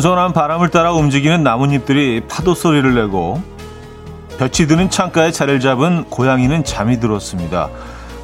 선선한 0.00 0.32
바람을 0.32 0.70
따라 0.70 0.92
움직이는 0.94 1.42
나뭇잎들이 1.42 2.22
파도 2.26 2.54
소리를 2.54 2.94
내고 2.94 3.42
볕이 4.38 4.66
드는 4.66 4.88
창가에 4.88 5.30
자리를 5.30 5.60
잡은 5.60 6.04
고양이는 6.04 6.64
잠이 6.64 6.98
들었습니다. 7.00 7.68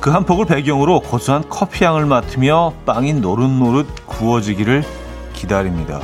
그 0.00 0.08
한 0.10 0.24
폭을 0.24 0.46
배경으로 0.46 1.00
고소한 1.00 1.46
커피향을 1.50 2.06
맡으며 2.06 2.72
빵이 2.86 3.14
노릇노릇 3.14 4.06
구워지기를 4.06 4.84
기다립니다. 5.34 6.00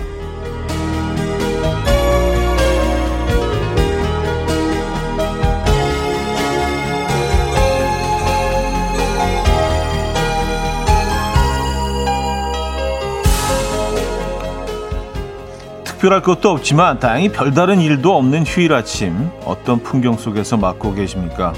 특별할 16.03 16.21
것도 16.21 16.51
없지만 16.51 16.99
다행히 16.99 17.29
별다른 17.29 17.81
일도 17.81 18.17
없는 18.17 18.45
휴일 18.45 18.73
아침 18.73 19.31
어떤 19.45 19.81
풍경 19.81 20.17
속에서 20.17 20.57
맞고 20.57 20.95
계십니까? 20.95 21.53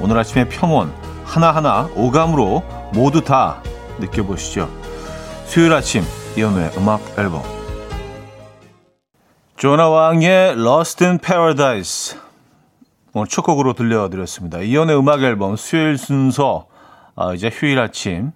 오늘 0.00 0.18
아침의 0.18 0.48
평온 0.48 0.92
하나하나 1.24 1.88
오감으로 1.94 2.64
모두 2.92 3.22
다 3.22 3.62
느껴보시죠. 4.00 4.68
수요일 5.44 5.74
아침 5.74 6.02
이연우의 6.36 6.72
음악 6.76 7.02
앨범 7.16 7.42
조나 9.56 9.88
왕의 9.88 10.54
Lost 10.54 11.04
in 11.04 11.18
Paradise 11.18 12.18
오늘 13.12 13.28
첫 13.28 13.42
곡으로 13.42 13.74
들려드렸습니다. 13.74 14.58
이연우의 14.58 14.98
음악 14.98 15.22
앨범 15.22 15.54
수요일 15.54 15.98
순서 15.98 16.66
아, 17.14 17.32
이제 17.32 17.48
휴일 17.48 17.78
아침 17.78 18.32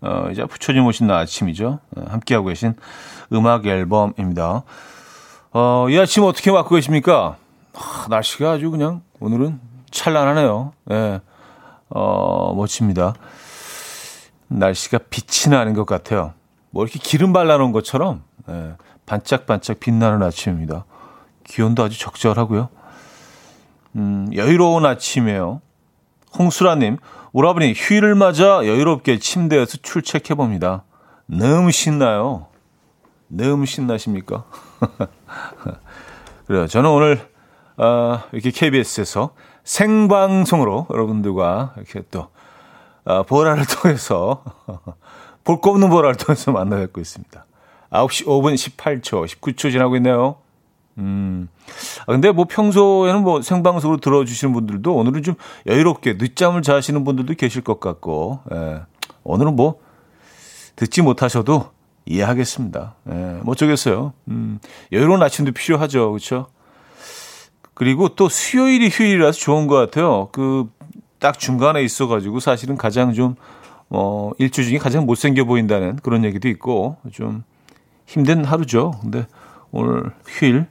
어, 0.00 0.28
이제 0.30 0.44
부처님 0.44 0.84
오신 0.86 1.06
날 1.06 1.18
아침이죠. 1.18 1.80
어, 1.96 2.04
함께하고 2.08 2.48
계신 2.48 2.74
음악 3.32 3.66
앨범입니다. 3.66 4.62
어, 5.52 5.86
이 5.88 5.98
아침 5.98 6.24
어떻게 6.24 6.50
맞고 6.50 6.74
계십니까? 6.74 7.36
아, 7.74 8.06
날씨가 8.08 8.52
아주 8.52 8.70
그냥 8.70 9.02
오늘은 9.20 9.60
찬란하네요. 9.90 10.72
예. 10.90 11.20
어, 11.88 12.54
멋집니다. 12.54 13.14
날씨가 14.48 14.98
빛이 15.10 15.50
나는 15.50 15.74
것 15.74 15.86
같아요. 15.86 16.34
뭐 16.70 16.84
이렇게 16.84 16.98
기름 16.98 17.32
발라놓은 17.32 17.72
것처럼 17.72 18.22
예, 18.48 18.74
반짝반짝 19.06 19.80
빛나는 19.80 20.22
아침입니다. 20.22 20.84
기온도 21.44 21.84
아주 21.84 21.98
적절하고요. 21.98 22.68
음, 23.96 24.28
여유로운 24.34 24.84
아침이에요. 24.84 25.60
홍수라님, 26.38 26.98
오라버니 27.38 27.74
휴일을 27.76 28.14
맞아 28.14 28.64
여유롭게 28.64 29.18
침대에서 29.18 29.76
출첵해 29.82 30.34
봅니다. 30.36 30.84
너무 31.26 31.70
신나요. 31.70 32.46
너무 33.28 33.66
신나십니까? 33.66 34.46
그래요. 36.48 36.66
저는 36.66 36.88
오늘 36.88 37.28
어, 37.76 38.22
이렇게 38.32 38.50
KBS에서 38.50 39.34
생방송으로 39.64 40.86
여러분들과 40.88 41.74
이렇게 41.76 42.04
또 42.10 42.28
어, 43.04 43.24
보라를 43.24 43.66
통해서 43.68 44.42
볼거 45.44 45.72
없는 45.72 45.90
보라를 45.90 46.16
통해서 46.16 46.52
만나 46.52 46.76
뵙고 46.76 47.02
있습니다. 47.02 47.44
9시 47.90 48.24
5분 48.24 48.54
18초, 48.54 49.26
19초 49.26 49.70
지나고 49.70 49.96
있네요. 49.96 50.36
음. 50.98 51.48
아, 52.06 52.12
근데 52.12 52.32
뭐 52.32 52.46
평소에는 52.48 53.22
뭐 53.22 53.42
생방송으로 53.42 54.00
들어주시는 54.00 54.54
분들도 54.54 54.94
오늘은 54.94 55.22
좀 55.22 55.34
여유롭게 55.66 56.14
늦잠을 56.14 56.62
자시는 56.62 57.04
분들도 57.04 57.34
계실 57.34 57.62
것 57.62 57.80
같고, 57.80 58.40
예. 58.52 58.82
오늘은 59.24 59.56
뭐 59.56 59.80
듣지 60.76 61.02
못하셔도 61.02 61.70
이해하겠습니다. 62.06 62.94
예. 63.10 63.14
뭐 63.42 63.52
어쩌겠어요. 63.52 64.12
음. 64.28 64.58
여유로운 64.92 65.22
아침도 65.22 65.52
필요하죠. 65.52 66.10
그렇죠? 66.10 66.46
그리고 67.74 68.08
또 68.08 68.28
수요일이 68.28 68.88
휴일이라서 68.88 69.38
좋은 69.38 69.66
것 69.66 69.76
같아요. 69.76 70.28
그 70.32 70.76
딱 71.18 71.38
중간에 71.38 71.82
있어가지고 71.82 72.40
사실은 72.40 72.76
가장 72.76 73.12
좀, 73.12 73.36
어, 73.88 74.30
일주 74.38 74.64
중에 74.64 74.78
가장 74.78 75.06
못생겨 75.06 75.44
보인다는 75.44 75.96
그런 75.96 76.24
얘기도 76.24 76.48
있고 76.48 76.96
좀 77.12 77.44
힘든 78.06 78.44
하루죠. 78.44 78.92
근데 79.00 79.26
오늘 79.76 80.10
휴일 80.26 80.66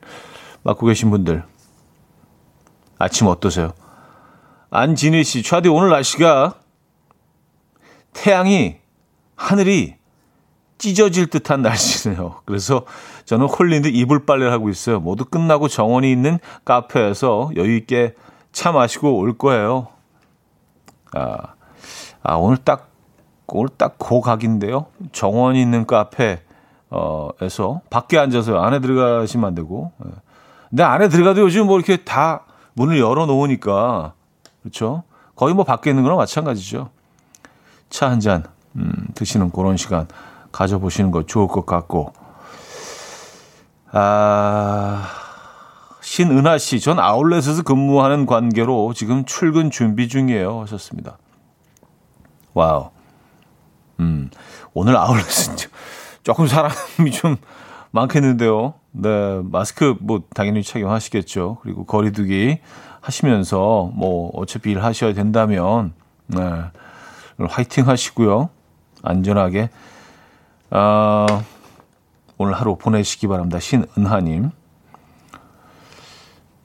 맡고 0.64 0.88
계신 0.88 1.12
분들 1.12 1.44
아침 2.98 3.28
어떠세요? 3.28 3.74
안진희 4.72 5.24
씨, 5.24 5.44
차디 5.44 5.70
오늘 5.70 5.90
날씨가 5.90 6.56
태양이 8.14 8.78
하늘이 9.36 9.96
찢어질 10.80 11.28
듯한 11.28 11.62
날씨네요. 11.62 12.42
그래서 12.46 12.86
저는 13.26 13.46
홀린 13.46 13.84
듯 13.84 13.90
이불 13.90 14.26
빨래를 14.26 14.52
하고 14.52 14.70
있어요. 14.70 15.00
모두 15.00 15.24
끝나고 15.24 15.68
정원이 15.68 16.12
있는 16.12 16.40
카페에서 16.66 17.52
여유 17.56 17.76
있게 17.78 18.16
차 18.52 18.72
마시고 18.72 19.18
올 19.18 19.38
거예요. 19.38 19.88
아, 21.14 21.54
아 22.24 22.36
오늘 22.36 22.58
딱 22.58 22.90
오늘 23.48 23.70
딱 23.78 23.98
고 24.00 24.22
각인데요. 24.22 24.88
정원이 25.12 25.62
있는 25.62 25.86
카페 25.86 26.42
어에서 26.90 27.81
밖에 27.90 28.18
앉아서 28.18 28.59
안에 28.59 28.79
들어가시면 28.79 29.47
안 29.47 29.56
되고. 29.56 29.91
예. 30.06 30.12
근데 30.69 30.84
안에 30.84 31.09
들어가도 31.09 31.41
요즘 31.41 31.68
뭐 31.68 31.78
이렇게 31.78 31.97
다 32.03 32.46
문을 32.73 33.00
열어 33.00 33.25
놓으니까 33.25 34.13
그렇죠. 34.62 35.03
거의 35.35 35.53
뭐 35.53 35.63
밖에 35.63 35.90
있는 35.90 36.03
거랑 36.03 36.18
마찬가지죠. 36.18 36.90
차 37.90 38.09
한잔 38.09 38.44
음, 38.75 38.91
드시는 39.16 39.51
그런 39.51 39.78
시간 39.78 40.07
가져보시는 40.51 41.12
거 41.12 41.24
좋을 41.24 41.47
것 41.47 41.66
같고. 41.66 42.13
아, 43.91 45.07
신은하 46.01 46.57
씨, 46.57 46.79
전 46.79 47.00
아울렛에서 47.00 47.63
근무하는 47.63 48.25
관계로 48.25 48.94
지금 48.94 49.25
출근 49.25 49.72
준비 49.72 50.07
중이에요. 50.09 50.62
하셨습니다. 50.62 51.18
와우. 52.53 52.90
음, 54.00 54.29
오늘 54.74 54.97
아울렛은 54.97 55.56
조금 56.25 56.47
사람이 56.47 57.12
좀 57.13 57.38
많겠는데요. 57.91 58.74
네, 58.91 59.41
마스크 59.44 59.96
뭐 60.02 60.24
당연히 60.34 60.63
착용하시겠죠. 60.63 61.59
그리고 61.62 61.86
거리두기 61.86 62.59
하시면서 63.00 63.91
뭐 63.94 64.31
어차피 64.34 64.72
일 64.72 64.84
하셔야 64.84 65.13
된다면 65.13 65.94
네, 66.25 66.40
화이팅 67.38 67.88
하시고요. 67.88 68.50
안전하게 69.03 69.69
어, 70.72 71.28
오늘 72.40 72.53
하루 72.53 72.75
보내시기 72.75 73.28
바랍니다. 73.28 73.59
신은하님. 73.59 74.50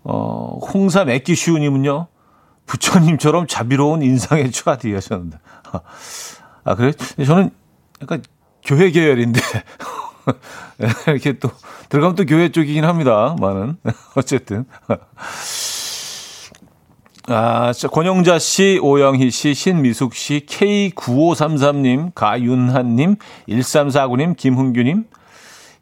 어, 0.05 0.59
홍사 0.73 1.05
맥기슈님은요, 1.05 2.07
부처님처럼 2.65 3.47
자비로운 3.47 4.01
인상의 4.01 4.53
차디 4.53 4.95
하셨는데. 4.95 5.39
아, 6.65 6.75
그래? 6.77 6.93
저는 7.27 7.51
약간 8.01 8.23
교회 8.65 8.91
계열인데. 8.91 9.41
이렇게 11.09 11.33
또, 11.39 11.51
들어가면 11.89 12.17
또 12.17 12.25
교회 12.25 12.51
쪽이긴 12.51 12.85
합니다. 12.85 13.37
많은. 13.41 13.77
어쨌든. 14.17 14.65
아, 17.27 17.73
자, 17.73 17.89
권영자 17.89 18.39
씨, 18.39 18.81
오영희 18.83 19.31
씨, 19.31 19.55
신미숙 19.55 20.15
씨, 20.15 20.47
K9533님, 20.47 22.13
가윤한님, 22.15 23.17
1349님, 23.49 24.37
김훈규님, 24.37 25.05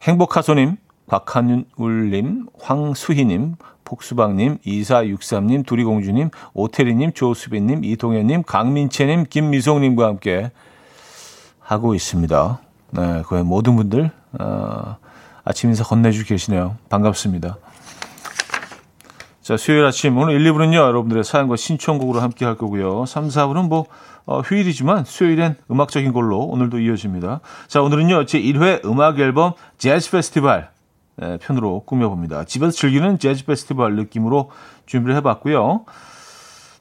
행복하소님, 0.02 0.76
곽한울님, 1.06 2.48
황수희님, 2.60 3.54
복수방님, 3.84 4.58
2463님, 4.58 5.64
두리공주님, 5.64 6.28
오태리님, 6.52 7.12
조수빈님, 7.14 7.82
이동현님, 7.82 8.42
강민채님, 8.42 9.24
김미송님과 9.30 10.06
함께 10.06 10.50
하고 11.60 11.94
있습니다. 11.94 12.60
네, 12.90 13.22
그의 13.26 13.44
모든 13.44 13.76
분들, 13.76 14.10
어, 14.38 14.96
아침 15.44 15.70
인사 15.70 15.84
건네주고 15.84 16.26
계시네요. 16.26 16.76
반갑습니다. 16.88 17.58
자, 19.42 19.56
수요일 19.56 19.84
아침, 19.84 20.16
오늘 20.16 20.34
1, 20.40 20.52
2부는요, 20.52 20.74
여러분들의 20.74 21.24
사연과 21.24 21.56
신청곡으로 21.56 22.20
함께 22.20 22.44
할 22.44 22.56
거고요. 22.56 23.06
3, 23.06 23.28
4부는 23.28 23.68
뭐, 23.68 23.86
어, 24.26 24.40
휴일이지만 24.40 25.04
수요일엔 25.04 25.56
음악적인 25.70 26.12
걸로 26.12 26.40
오늘도 26.40 26.80
이어집니다. 26.80 27.40
자, 27.66 27.82
오늘은요, 27.82 28.26
제 28.26 28.40
1회 28.40 28.84
음악 28.84 29.18
앨범 29.20 29.52
재즈 29.78 30.10
페스티벌 30.10 30.68
네, 31.16 31.36
편으로 31.38 31.80
꾸며봅니다. 31.80 32.44
집에서 32.44 32.70
즐기는 32.72 33.18
재즈 33.18 33.44
페스티벌 33.44 33.96
느낌으로 33.96 34.50
준비를 34.86 35.16
해봤고요. 35.16 35.84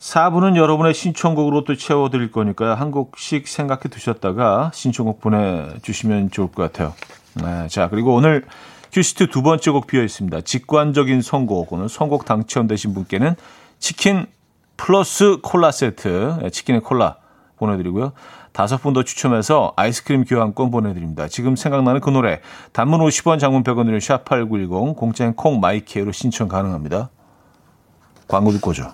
4부는 0.08 0.56
여러분의 0.56 0.94
신청곡으로 0.94 1.66
또 1.66 1.76
채워드릴 1.76 2.32
거니까요. 2.32 2.74
한 2.76 2.92
곡씩 2.92 3.46
생각해 3.48 3.84
두셨다가 3.92 4.72
신청곡 4.74 5.20
보내주시면 5.20 6.32
좋을 6.32 6.50
것 6.50 6.64
같아요. 6.64 6.94
네, 7.36 7.68
자, 7.68 7.90
그리고 7.90 8.16
오늘 8.16 8.46
큐시트 8.94 9.28
두 9.28 9.42
번째 9.42 9.72
곡 9.72 9.86
비어 9.86 10.02
있습니다. 10.04 10.42
직관적인 10.42 11.22
선곡. 11.22 11.74
오늘 11.74 11.90
선곡 11.90 12.24
당첨되신 12.24 12.94
분께는 12.94 13.36
치킨 13.80 14.28
플러스 14.78 15.40
콜라 15.44 15.72
세트, 15.72 16.38
네, 16.42 16.50
치킨의 16.52 16.82
콜라 16.82 17.18
보내드리고요. 17.58 18.14
다섯 18.54 18.78
분 18.78 18.94
더 18.94 19.04
추첨해서 19.04 19.74
아이스크림 19.76 20.24
교환권 20.24 20.72
보내드립니다. 20.72 21.28
지금 21.28 21.58
생각나는 21.58 22.00
그 22.00 22.10
노래 22.10 22.40
단문 22.72 23.02
50원 23.02 23.40
장문 23.40 23.64
100원으로 23.64 23.98
샵8910 23.98 24.96
공짜인 24.96 25.34
콩 25.34 25.60
마이키에로 25.60 26.14
신청 26.14 26.48
가능합니다. 26.48 27.10
광고 28.28 28.52
듣고 28.52 28.72
오죠. 28.72 28.94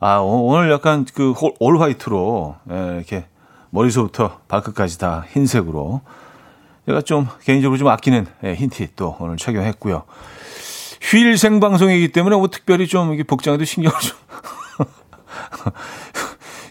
아, 0.00 0.18
오늘 0.18 0.70
약간 0.70 1.04
그 1.04 1.34
올 1.58 1.80
화이트로, 1.80 2.56
예, 2.70 2.74
이렇게 2.96 3.26
머리서부터 3.70 4.40
발끝까지 4.48 4.98
다 4.98 5.24
흰색으로. 5.30 6.00
제가 6.86 7.02
좀 7.02 7.26
개인적으로 7.42 7.76
좀 7.76 7.88
아끼는 7.88 8.26
예, 8.44 8.54
흰티 8.54 8.88
또 8.96 9.16
오늘 9.18 9.36
착용했고요. 9.36 10.04
휴일 11.00 11.36
생방송이기 11.36 12.12
때문에 12.12 12.36
뭐 12.36 12.48
특별히 12.48 12.86
좀 12.86 13.12
이게 13.12 13.22
복장에도 13.24 13.64
신경을 13.64 13.98
좀. 14.00 14.16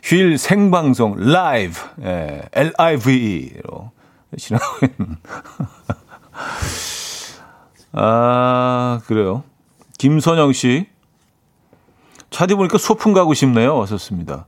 휴일 0.04 0.38
생방송, 0.38 1.16
라이브, 1.18 1.78
예, 2.04 2.44
L-I-V-E로 2.54 3.92
지나고 4.38 4.86
있는. 4.86 5.18
아, 7.94 9.00
그래요. 9.06 9.44
김선영 9.98 10.54
씨. 10.54 10.88
차디 12.38 12.54
보니까 12.54 12.78
소풍 12.78 13.14
가고 13.14 13.34
싶네요. 13.34 13.76
왔었습니다. 13.78 14.46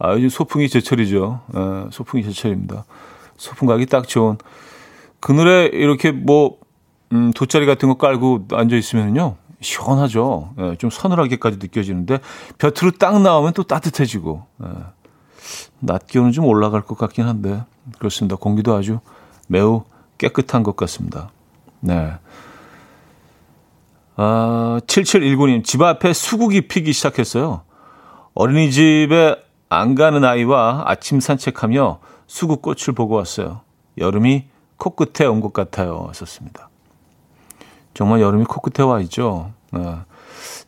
아, 0.00 0.12
요즘 0.14 0.28
소풍이 0.28 0.68
제철이죠. 0.68 1.40
예, 1.54 1.90
소풍이 1.92 2.24
제철입니다. 2.24 2.84
소풍 3.36 3.68
가기 3.68 3.86
딱 3.86 4.08
좋은. 4.08 4.38
그늘에 5.20 5.66
이렇게 5.66 6.10
뭐 6.10 6.58
음, 7.12 7.32
돗자리 7.32 7.64
같은 7.64 7.88
거 7.88 7.94
깔고 7.94 8.48
앉아 8.50 8.74
있으면요. 8.74 9.36
시원하죠. 9.60 10.52
예, 10.58 10.76
좀 10.78 10.90
서늘하게까지 10.90 11.58
느껴지는데 11.60 12.18
볕으로 12.58 12.90
딱 12.98 13.22
나오면 13.22 13.52
또 13.52 13.62
따뜻해지고 13.62 14.44
예. 14.64 14.68
낮 15.78 16.08
기온은 16.08 16.32
좀 16.32 16.46
올라갈 16.46 16.82
것 16.82 16.98
같긴 16.98 17.28
한데 17.28 17.62
그렇습니다. 18.00 18.34
공기도 18.34 18.74
아주 18.74 18.98
매우 19.46 19.84
깨끗한 20.18 20.64
것 20.64 20.74
같습니다. 20.74 21.30
네. 21.78 22.14
아, 24.16 24.80
7719님, 24.86 25.64
집 25.64 25.82
앞에 25.82 26.12
수국이 26.12 26.68
피기 26.68 26.92
시작했어요. 26.92 27.62
어린이집에 28.34 29.36
안 29.68 29.94
가는 29.94 30.24
아이와 30.24 30.84
아침 30.86 31.20
산책하며 31.20 32.00
수국꽃을 32.26 32.94
보고 32.94 33.14
왔어요. 33.16 33.60
여름이 33.98 34.44
코끝에 34.76 35.26
온 35.26 35.40
것 35.40 35.52
같아요. 35.52 36.10
썼습니다. 36.14 36.68
정말 37.94 38.20
여름이 38.20 38.44
코끝에 38.44 38.84
와 38.86 39.00
있죠. 39.00 39.52
네. 39.70 39.80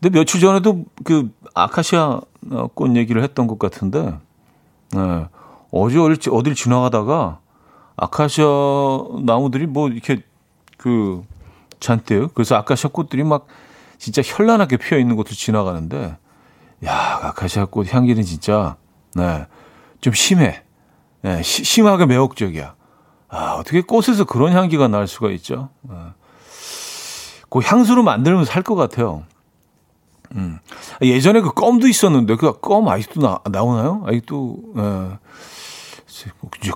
근데 0.01 0.19
며칠 0.19 0.41
전에도 0.41 0.85
그 1.05 1.31
아카시아 1.55 2.21
꽃 2.75 2.97
얘기를 2.97 3.23
했던 3.23 3.47
것 3.47 3.59
같은데, 3.59 4.19
네. 4.93 5.27
어제 5.71 5.99
어딜, 5.99 6.19
어딜 6.31 6.55
지나가다가 6.55 7.41
아카시아 7.97 8.47
나무들이 9.25 9.67
뭐 9.67 9.89
이렇게 9.89 10.23
그 10.77 11.25
잔뜩, 11.85 12.35
그래서 12.35 12.57
아카시아 12.57 12.91
꽃들이 12.91 13.25
막 13.25 13.47
진짜 13.99 14.23
현란하게 14.25 14.79
피어 14.79 14.99
있는 14.99 15.17
곳을 15.17 15.37
지나가는데, 15.37 16.17
야, 16.87 17.21
아카시아 17.23 17.67
꽃 17.67 17.93
향기는 17.93 18.23
진짜, 18.23 18.77
네, 19.15 19.47
좀 20.01 20.13
심해. 20.15 20.63
네, 21.23 21.43
시, 21.43 21.63
심하게 21.65 22.07
매혹적이야. 22.07 22.75
아, 23.29 23.53
어떻게 23.59 23.81
꽃에서 23.83 24.25
그런 24.25 24.53
향기가 24.53 24.89
날 24.89 25.07
수가 25.07 25.31
있죠? 25.33 25.69
네. 25.83 25.95
그 27.51 27.61
향수로 27.61 28.03
만들면 28.03 28.45
살 28.47 28.63
것 28.63 28.75
같아요. 28.75 29.25
음. 30.35 30.59
예전에 31.03 31.41
그 31.41 31.53
껌도 31.53 31.87
있었는데 31.87 32.37
그 32.37 32.53
껌 32.61 32.89
아직도 32.89 33.21
나, 33.21 33.39
나오나요? 33.51 34.03
아직도 34.07 34.59
예. 34.77 35.19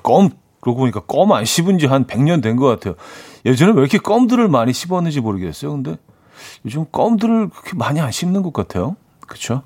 껌 0.02 0.30
그러고 0.68 0.80
보니까 0.80 1.00
껌 1.00 1.32
안 1.32 1.44
씹은 1.44 1.78
지 1.78 1.86
한 1.86 2.06
100년 2.06 2.42
된 2.42 2.56
것 2.56 2.66
같아요. 2.66 2.94
예전에 3.46 3.72
왜 3.72 3.80
이렇게 3.80 3.98
껌들을 3.98 4.48
많이 4.48 4.72
씹었는지 4.72 5.20
모르겠어요. 5.20 5.72
근데 5.72 5.96
요즘 6.64 6.84
껌들을 6.90 7.48
그렇게 7.50 7.76
많이 7.76 8.00
안 8.00 8.10
씹는 8.10 8.42
것 8.42 8.52
같아요. 8.52 8.96
그렇죠? 9.26 9.62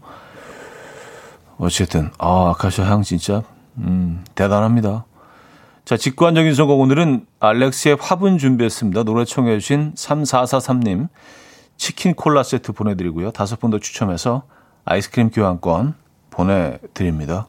어쨌든 1.58 2.10
아 2.18 2.50
아카시아 2.50 2.84
향 2.86 3.02
진짜 3.02 3.42
음, 3.78 4.24
대단합니다. 4.34 5.04
자, 5.84 5.96
직관적인 5.96 6.54
선곡 6.54 6.78
오늘은 6.80 7.26
알렉스의 7.40 7.96
화분 8.00 8.38
준비했습니다. 8.38 9.02
노래 9.02 9.24
청해 9.24 9.58
주신 9.58 9.94
3443님 9.94 11.08
치킨 11.76 12.14
콜라 12.14 12.42
세트 12.44 12.72
보내드리고요. 12.72 13.32
다섯 13.32 13.58
분 13.58 13.70
더 13.70 13.78
추첨해서 13.78 14.44
아이스크림 14.84 15.30
교환권 15.30 15.94
보내드립니다. 16.30 17.48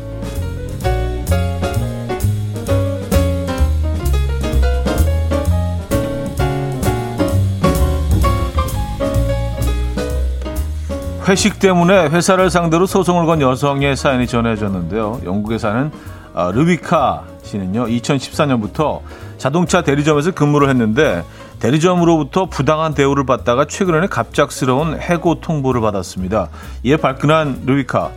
회식 11.31 11.59
때문에 11.59 12.09
회사를 12.09 12.49
상대로 12.49 12.85
소송을 12.85 13.25
건 13.25 13.39
여성의 13.39 13.95
사연이 13.95 14.27
전해졌는데요. 14.27 15.21
영국에 15.23 15.57
사는 15.57 15.89
아, 16.33 16.51
르비카 16.53 17.23
씨는요, 17.43 17.85
2014년부터 17.85 18.99
자동차 19.37 19.81
대리점에서 19.81 20.31
근무를 20.31 20.67
했는데 20.67 21.23
대리점으로부터 21.59 22.47
부당한 22.47 22.93
대우를 22.93 23.25
받다가 23.25 23.63
최근에는 23.65 24.09
갑작스러운 24.09 24.99
해고 24.99 25.39
통보를 25.39 25.79
받았습니다. 25.79 26.49
이에 26.83 26.97
발끈한 26.97 27.61
아, 27.65 28.11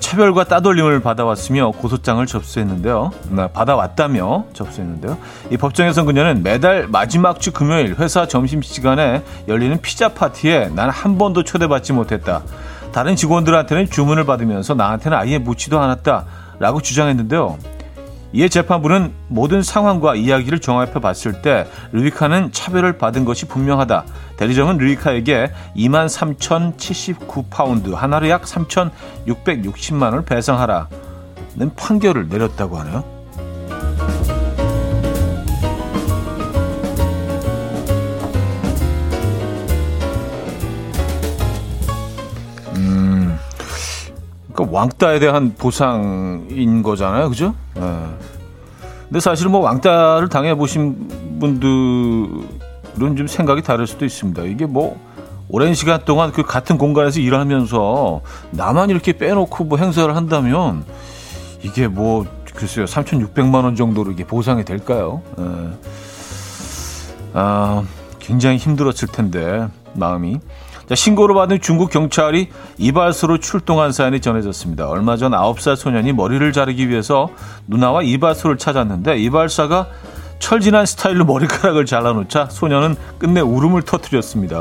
차별과 0.00 0.44
따돌림을 0.44 1.00
받아왔으며 1.00 1.70
고소장을 1.72 2.24
접수했는데요. 2.26 3.10
네, 3.30 3.48
받아왔다며 3.52 4.46
접수했는데요. 4.52 5.16
이 5.50 5.56
법정에서 5.56 6.04
그녀는 6.04 6.42
매달 6.42 6.88
마지막 6.88 7.40
주 7.40 7.52
금요일 7.52 7.94
회사 7.98 8.26
점심시간에 8.26 9.22
열리는 9.46 9.80
피자 9.80 10.08
파티에 10.08 10.70
난 10.74 10.86
한 10.96 11.18
번도 11.18 11.44
초대받지 11.44 11.92
못했다. 11.92 12.42
다른 12.92 13.16
직원들한테는 13.16 13.90
주문을 13.90 14.24
받으면서 14.24 14.74
나한테는 14.74 15.18
아예 15.18 15.38
묻지도 15.38 15.78
않았다. 15.78 16.24
라고 16.58 16.80
주장했는데요. 16.80 17.58
이에 18.36 18.50
재판부는 18.50 19.14
모든 19.28 19.62
상황과 19.62 20.14
이야기를 20.14 20.58
종합해 20.58 21.00
봤을 21.00 21.40
때 21.40 21.66
르비카는 21.92 22.52
차별을 22.52 22.98
받은 22.98 23.24
것이 23.24 23.46
분명하다. 23.46 24.04
대리점은 24.36 24.76
르비카에게 24.76 25.52
2만 25.74 26.36
3,079파운드, 26.36 27.94
하나로 27.94 28.28
약 28.28 28.42
3,660만 28.42 30.02
원을 30.02 30.26
배상하라는 30.26 31.74
판결을 31.76 32.28
내렸다고 32.28 32.76
하네요. 32.76 34.35
그러니까 44.56 44.76
왕따에 44.76 45.18
대한 45.18 45.54
보상인 45.56 46.82
거잖아요, 46.82 47.28
그죠? 47.28 47.54
네. 47.74 47.82
근데 49.04 49.20
사실 49.20 49.48
뭐 49.48 49.60
왕따를 49.60 50.28
당해 50.28 50.54
보신 50.54 51.38
분들은 51.38 53.16
좀 53.16 53.26
생각이 53.26 53.62
다를 53.62 53.86
수도 53.86 54.04
있습니다. 54.04 54.42
이게 54.44 54.66
뭐 54.66 54.98
오랜 55.48 55.74
시간 55.74 56.04
동안 56.04 56.32
그 56.32 56.42
같은 56.42 56.76
공간에서 56.76 57.20
일하면서 57.20 58.22
나만 58.50 58.90
이렇게 58.90 59.12
빼놓고 59.12 59.64
뭐 59.64 59.78
행사를 59.78 60.14
한다면 60.16 60.84
이게 61.62 61.86
뭐 61.86 62.26
글쎄요 62.54 62.86
3,600만 62.86 63.62
원 63.62 63.76
정도로 63.76 64.10
이게 64.10 64.24
보상이 64.24 64.64
될까요? 64.64 65.22
에. 65.38 65.42
예. 65.42 65.70
아, 67.34 67.84
굉장히 68.18 68.56
힘들었을 68.56 69.08
텐데 69.12 69.68
마음이 69.92 70.40
자, 70.40 70.42
신고를 70.94 71.34
받은 71.34 71.60
중국 71.60 71.90
경찰이 71.90 72.48
이발소로 72.78 73.38
출동한 73.38 73.92
사연이 73.92 74.20
전해졌습니다. 74.20 74.88
얼마 74.88 75.16
전 75.16 75.32
9살 75.32 75.76
소년이 75.76 76.12
머리를 76.12 76.52
자르기 76.52 76.88
위해서 76.88 77.30
누나와 77.66 78.02
이발소를 78.02 78.56
찾았는데 78.58 79.18
이발사가 79.18 79.88
철진한 80.38 80.86
스타일로 80.86 81.24
머리카락을 81.24 81.86
잘라놓자 81.86 82.48
소년은 82.50 82.96
끝내 83.18 83.40
울음을 83.40 83.82
터뜨렸습니다. 83.82 84.60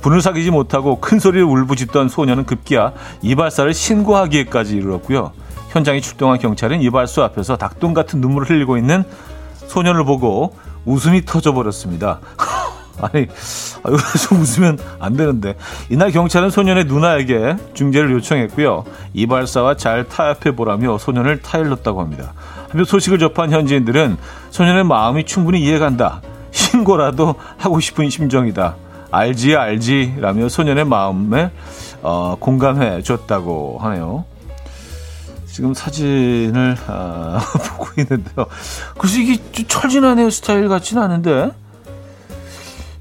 분을 0.00 0.20
사귀지 0.22 0.50
못하고 0.50 1.00
큰 1.00 1.18
소리를 1.18 1.44
울부짖던 1.44 2.08
소년은 2.08 2.46
급기야 2.46 2.92
이발사를 3.22 3.72
신고하기에까지 3.74 4.76
이르렀고요. 4.76 5.32
현장에 5.70 6.00
출동한 6.00 6.38
경찰은 6.38 6.82
이발소 6.82 7.22
앞에서 7.24 7.56
닭똥 7.56 7.94
같은 7.94 8.20
눈물을 8.20 8.48
흘리고 8.48 8.76
있는 8.76 9.04
소년을 9.66 10.04
보고 10.04 10.54
웃음이 10.84 11.24
터져버렸습니다. 11.24 12.20
아니, 13.00 13.26
여기서 13.86 14.34
웃으면 14.34 14.78
안 14.98 15.16
되는데. 15.16 15.54
이날 15.90 16.10
경찰은 16.10 16.50
소년의 16.50 16.84
누나에게 16.84 17.56
중재를 17.74 18.12
요청했고요. 18.12 18.84
이발사와 19.14 19.76
잘 19.76 20.08
타협해 20.08 20.56
보라며 20.56 20.98
소년을 20.98 21.42
타일렀다고 21.42 22.00
합니다. 22.00 22.32
한편 22.68 22.84
소식을 22.84 23.18
접한 23.18 23.50
현지인들은 23.50 24.16
소년의 24.50 24.84
마음이 24.84 25.24
충분히 25.24 25.60
이해간다. 25.60 26.20
신고라도 26.50 27.36
하고 27.56 27.80
싶은 27.80 28.10
심정이다. 28.10 28.76
알지 29.10 29.56
알지 29.56 30.16
라며 30.18 30.48
소년의 30.48 30.84
마음에 30.84 31.50
어, 32.02 32.36
공감해 32.38 33.02
줬다고 33.02 33.78
하네요. 33.80 34.24
지금 35.46 35.74
사진을 35.74 36.76
아, 36.86 37.40
보고 37.76 37.88
있는데요. 38.00 38.46
그래서 38.96 39.18
이게 39.18 39.38
철진한 39.66 40.18
헤어스타일 40.18 40.68
같지는 40.68 41.02
않은데 41.02 41.50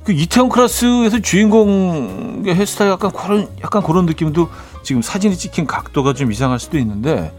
그 0.07 0.13
이태원 0.13 0.47
클라스에서 0.47 1.19
주인공의 1.19 2.55
헤어스타일 2.55 2.91
약간 2.91 3.11
그런 3.11 3.49
약간 3.61 3.83
그런 3.83 4.05
느낌도 4.05 4.49
지금 4.81 5.01
사진이 5.01 5.35
찍힌 5.35 5.67
각도가 5.67 6.13
좀 6.13 6.31
이상할 6.31 6.59
수도 6.59 6.77
있는데 6.77 7.37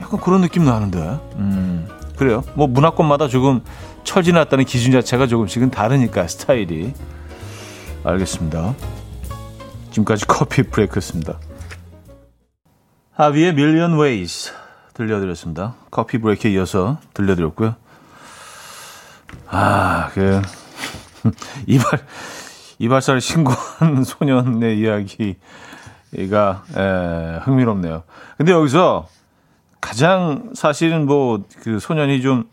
약간 0.00 0.18
그런 0.18 0.40
느낌 0.40 0.64
나는데. 0.64 0.98
음, 1.36 1.88
그래요. 2.16 2.42
뭐 2.54 2.66
문화권마다 2.66 3.28
조금 3.28 3.62
철진났다는 4.02 4.64
기준 4.64 4.90
자체가 4.90 5.28
조금씩은 5.28 5.70
다르니까 5.70 6.26
스타일이. 6.26 6.94
알겠습니다. 8.02 8.74
지금까지 9.92 10.26
커피 10.26 10.64
브레이크였습니다. 10.64 11.38
하비의 13.12 13.50
Million 13.50 14.00
Ways 14.00 14.52
들려드렸습니다. 14.94 15.76
커피 15.92 16.18
브레이크에 16.18 16.50
이어서 16.50 16.98
들려드렸고요. 17.14 17.76
아, 19.48 20.10
그 20.12 20.42
이발 21.66 22.04
이발사를 22.78 23.20
신고한 23.20 24.04
소년의 24.08 24.78
이야기가 24.78 26.64
에, 26.76 27.38
흥미롭네요. 27.42 28.02
근데 28.38 28.52
여기서 28.52 29.06
가장 29.80 30.50
사실은 30.54 31.06
뭐 31.06 31.42
그 31.62 31.78
소년이 31.78 32.22
좀 32.22 32.44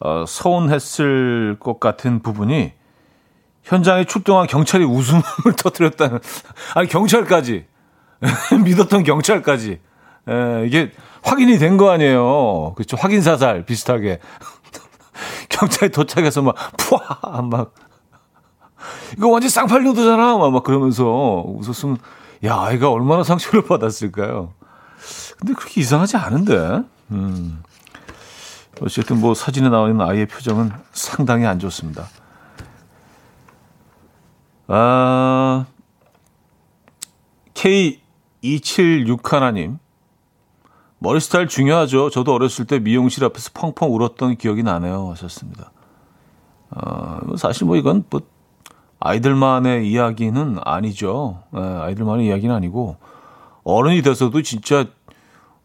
어, 0.00 0.24
서운했을 0.26 1.56
것 1.60 1.78
같은 1.80 2.22
부분이 2.22 2.72
현장에 3.62 4.04
출동한 4.04 4.46
경찰이 4.48 4.84
웃음을 4.84 5.22
터뜨렸다는 5.56 6.18
아니 6.74 6.88
경찰까지 6.88 7.64
믿었던 8.64 9.04
경찰까지 9.04 9.80
에, 10.28 10.66
이게 10.66 10.90
확인이 11.22 11.58
된 11.58 11.76
거 11.76 11.90
아니에요. 11.90 12.72
그렇죠. 12.74 12.96
확인 12.96 13.20
사살 13.22 13.64
비슷하게 13.64 14.18
경찰이 15.52 15.92
도착해서 15.92 16.42
막 16.42 16.56
푸아 16.76 17.42
막 17.42 17.74
이거 19.16 19.28
완전 19.28 19.48
쌍팔려도잖아 19.48 20.38
막, 20.38 20.50
막 20.50 20.62
그러면서 20.64 21.44
웃었으면 21.46 21.98
야 22.44 22.58
아이가 22.58 22.90
얼마나 22.90 23.22
상처를 23.22 23.64
받았을까요? 23.64 24.52
근데 25.38 25.54
그렇게 25.54 25.80
이상하지 25.80 26.16
않은데. 26.16 26.82
음. 27.10 27.62
어쨌든 28.80 29.20
뭐 29.20 29.34
사진에 29.34 29.68
나와 29.68 29.88
있는 29.88 30.04
아이의 30.04 30.26
표정은 30.26 30.72
상당히 30.92 31.46
안 31.46 31.58
좋습니다. 31.58 32.08
아, 34.66 35.66
K276 37.54 39.20
1님 39.22 39.78
머리 41.02 41.18
스타일 41.18 41.48
중요하죠. 41.48 42.10
저도 42.10 42.32
어렸을 42.32 42.64
때 42.64 42.78
미용실 42.78 43.24
앞에서 43.24 43.50
펑펑 43.54 43.92
울었던 43.92 44.36
기억이 44.36 44.62
나네요. 44.62 45.10
하셨습니다. 45.10 45.72
어, 46.70 47.18
사실 47.36 47.66
뭐 47.66 47.76
이건 47.76 48.04
뭐 48.08 48.20
아이들만의 49.00 49.90
이야기는 49.90 50.58
아니죠. 50.64 51.42
네, 51.50 51.60
아이들만의 51.60 52.24
이야기는 52.26 52.54
아니고 52.54 52.98
어른이 53.64 54.02
돼서도 54.02 54.42
진짜 54.42 54.86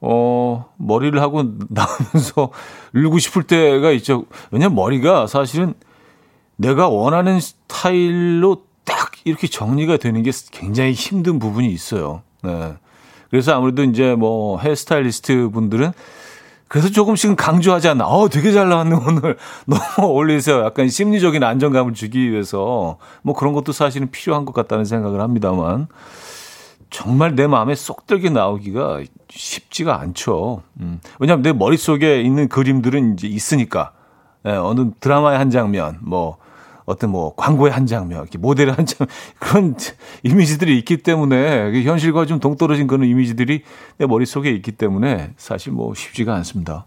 어, 0.01 0.65
머리를 0.77 1.22
하고 1.22 1.44
나오면서 1.70 2.50
울고 2.96 3.20
싶을 3.20 3.44
때가 3.44 3.91
있죠. 3.91 4.25
왜냐면 4.50 4.75
머리가 4.75 5.27
사실은 5.27 5.75
내가 6.56 6.89
원하는 6.89 7.39
스타일로 7.39 8.63
딱 8.86 9.12
이렇게 9.24 9.46
정리가 9.46 9.98
되는 9.98 10.24
게 10.24 10.32
굉장히 10.50 10.94
힘든 10.94 11.38
부분이 11.38 11.67
있어요. 11.67 12.24
네. 12.41 12.74
그래서 13.29 13.55
아무래도 13.55 13.84
이제 13.84 14.15
뭐 14.15 14.60
헤어스타일리스트 14.60 15.50
분들은 15.50 15.91
그래서 16.67 16.89
조금씩은 16.89 17.36
강조하지 17.36 17.88
않나. 17.89 18.05
어, 18.07 18.27
되게 18.27 18.51
잘 18.51 18.67
나왔네, 18.67 18.96
오늘. 18.96 19.38
너무 19.65 19.81
어울리세요. 20.00 20.63
약간 20.65 20.89
심리적인 20.89 21.43
안정감을 21.43 21.93
주기 21.93 22.29
위해서 22.29 22.98
뭐 23.22 23.34
그런 23.34 23.53
것도 23.53 23.72
사실은 23.72 24.12
필요한 24.12 24.46
것 24.46 24.53
같다는 24.53 24.86
생각을 24.86 25.22
합니다만. 25.22 25.88
정말 26.89 27.36
내 27.36 27.48
마음에 27.48 27.75
쏙 27.75 28.07
들게 28.07 28.29
나오기가 28.29 29.01
쉽지가 29.29 30.00
않죠. 30.00 30.63
음. 30.79 31.00
왜냐하면 31.19 31.43
내 31.43 31.51
머릿속에 31.51 32.22
있는 32.22 32.48
그림들은 32.48 33.13
이제 33.13 33.27
있으니까. 33.27 33.91
예, 34.46 34.51
어느 34.51 34.91
드라마의 35.00 35.38
한 35.38 35.50
장면, 35.50 35.98
뭐, 36.01 36.38
어떤 36.88 37.12
뭐 37.12 37.36
광고의 37.36 37.74
한 37.74 37.86
장면, 37.86 38.22
이렇게 38.22 38.38
모델의 38.38 38.74
한 38.74 38.86
장면, 38.86 39.13
그런 39.38 39.75
이미지들이 40.24 40.77
있기 40.79 40.98
때문에 40.98 41.72
그 41.72 41.84
현실과 41.84 42.25
좀 42.25 42.39
동떨어진 42.39 42.88
그런 42.88 43.06
이미지들이 43.06 43.62
내 43.98 44.06
머릿속에 44.08 44.50
있기 44.51 44.72
때문에 44.72 45.34
사실 45.36 45.74
뭐 45.74 45.94
쉽지가 45.94 46.34
않습니다. 46.36 46.86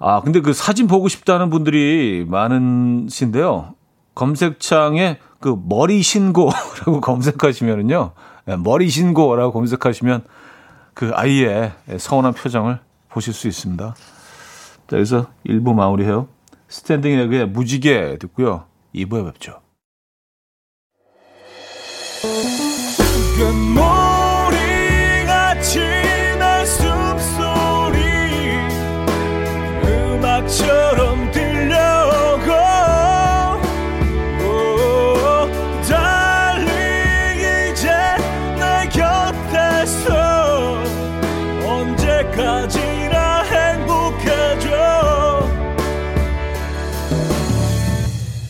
아, 0.00 0.20
근데 0.20 0.40
그 0.40 0.52
사진 0.52 0.88
보고 0.88 1.06
싶다는 1.06 1.48
분들이 1.48 2.26
많으신데요. 2.28 3.74
검색창에 4.16 5.18
그 5.38 5.56
머리 5.64 6.02
신고라고 6.02 7.00
검색하시면은요. 7.00 8.12
예, 8.48 8.56
머리 8.56 8.88
신고라고 8.88 9.52
검색하시면 9.52 10.24
그 10.92 11.12
아이의 11.14 11.72
서운한 11.98 12.32
표정을 12.32 12.80
보실 13.10 13.32
수 13.32 13.46
있습니다. 13.46 13.94
자, 14.88 14.96
여기서 14.96 15.26
1부 15.46 15.72
마무리해요. 15.72 16.26
스탠딩 16.68 17.18
에그의 17.20 17.48
무지개 17.48 18.18
듣고요. 18.18 18.66
2부에 18.94 19.24
뵙죠. 19.32 19.60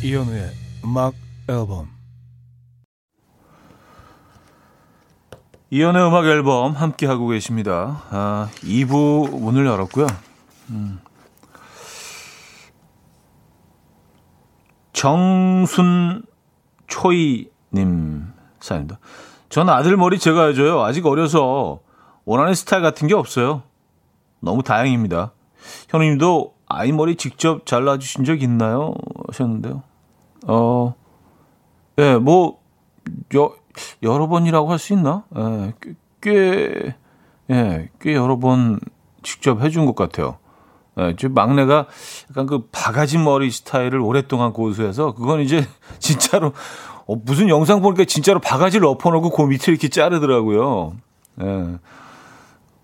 이현우의 0.02 0.50
음악 0.84 1.14
앨범 1.48 1.88
이현우의 5.70 6.06
음악 6.06 6.26
앨범 6.26 6.72
함께 6.72 7.06
하고 7.06 7.28
계십니다. 7.28 8.02
아, 8.10 8.48
2부 8.62 9.40
문을 9.40 9.66
열었고요. 9.66 10.06
음. 10.70 11.00
정순 14.92 16.22
초이님 16.86 18.32
사연입니다. 18.60 18.98
전 19.48 19.68
아들 19.68 19.96
머리 19.96 20.18
제가 20.18 20.46
해줘요. 20.46 20.82
아직 20.82 21.06
어려서 21.06 21.80
원하는 22.24 22.54
스타일 22.54 22.82
같은 22.82 23.08
게 23.08 23.14
없어요. 23.14 23.62
너무 24.40 24.62
다행입니다. 24.62 25.32
현우님도 25.88 26.55
아이 26.68 26.92
머리 26.92 27.16
직접 27.16 27.64
잘라주신 27.66 28.24
적 28.24 28.42
있나요? 28.42 28.94
하셨는데요. 29.28 29.82
어, 30.46 30.94
예, 31.98 32.02
네, 32.02 32.18
뭐, 32.18 32.58
여, 33.36 33.52
여러 34.02 34.26
번이라고 34.26 34.70
할 34.70 34.78
수 34.78 34.92
있나? 34.92 35.24
예, 35.36 35.74
꽤, 35.80 35.94
꽤, 36.20 36.94
예, 37.50 37.90
꽤 38.00 38.14
여러 38.14 38.38
번 38.38 38.80
직접 39.22 39.60
해준 39.62 39.86
것 39.86 39.94
같아요. 39.94 40.38
예, 40.98 41.14
저 41.18 41.28
막내가 41.28 41.86
약간 42.30 42.46
그 42.46 42.66
바가지 42.72 43.18
머리 43.18 43.50
스타일을 43.50 44.00
오랫동안 44.00 44.52
고수해서 44.52 45.12
그건 45.14 45.40
이제 45.40 45.66
진짜로 45.98 46.52
어, 47.06 47.16
무슨 47.16 47.48
영상 47.48 47.80
보니까 47.82 48.04
진짜로 48.04 48.40
바가지를 48.40 48.86
엎어놓고 48.86 49.30
그 49.30 49.42
밑을 49.42 49.72
이렇게 49.74 49.88
자르더라고요. 49.88 50.92
예. 51.42 51.78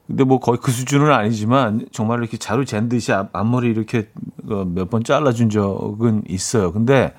근데 0.06 0.25
뭐 0.25 0.40
거의 0.40 0.59
그 0.61 0.71
수준은 0.71 1.12
아니지만 1.12 1.87
정말 1.92 2.18
이렇게 2.18 2.37
자루 2.37 2.64
잰 2.64 2.88
듯이 2.88 3.12
앞, 3.12 3.35
앞머리 3.35 3.68
이렇게 3.68 4.11
어, 4.50 4.64
몇번 4.64 5.04
잘라준 5.04 5.50
적은 5.50 6.25
있어요. 6.28 6.73
근데 6.73 7.14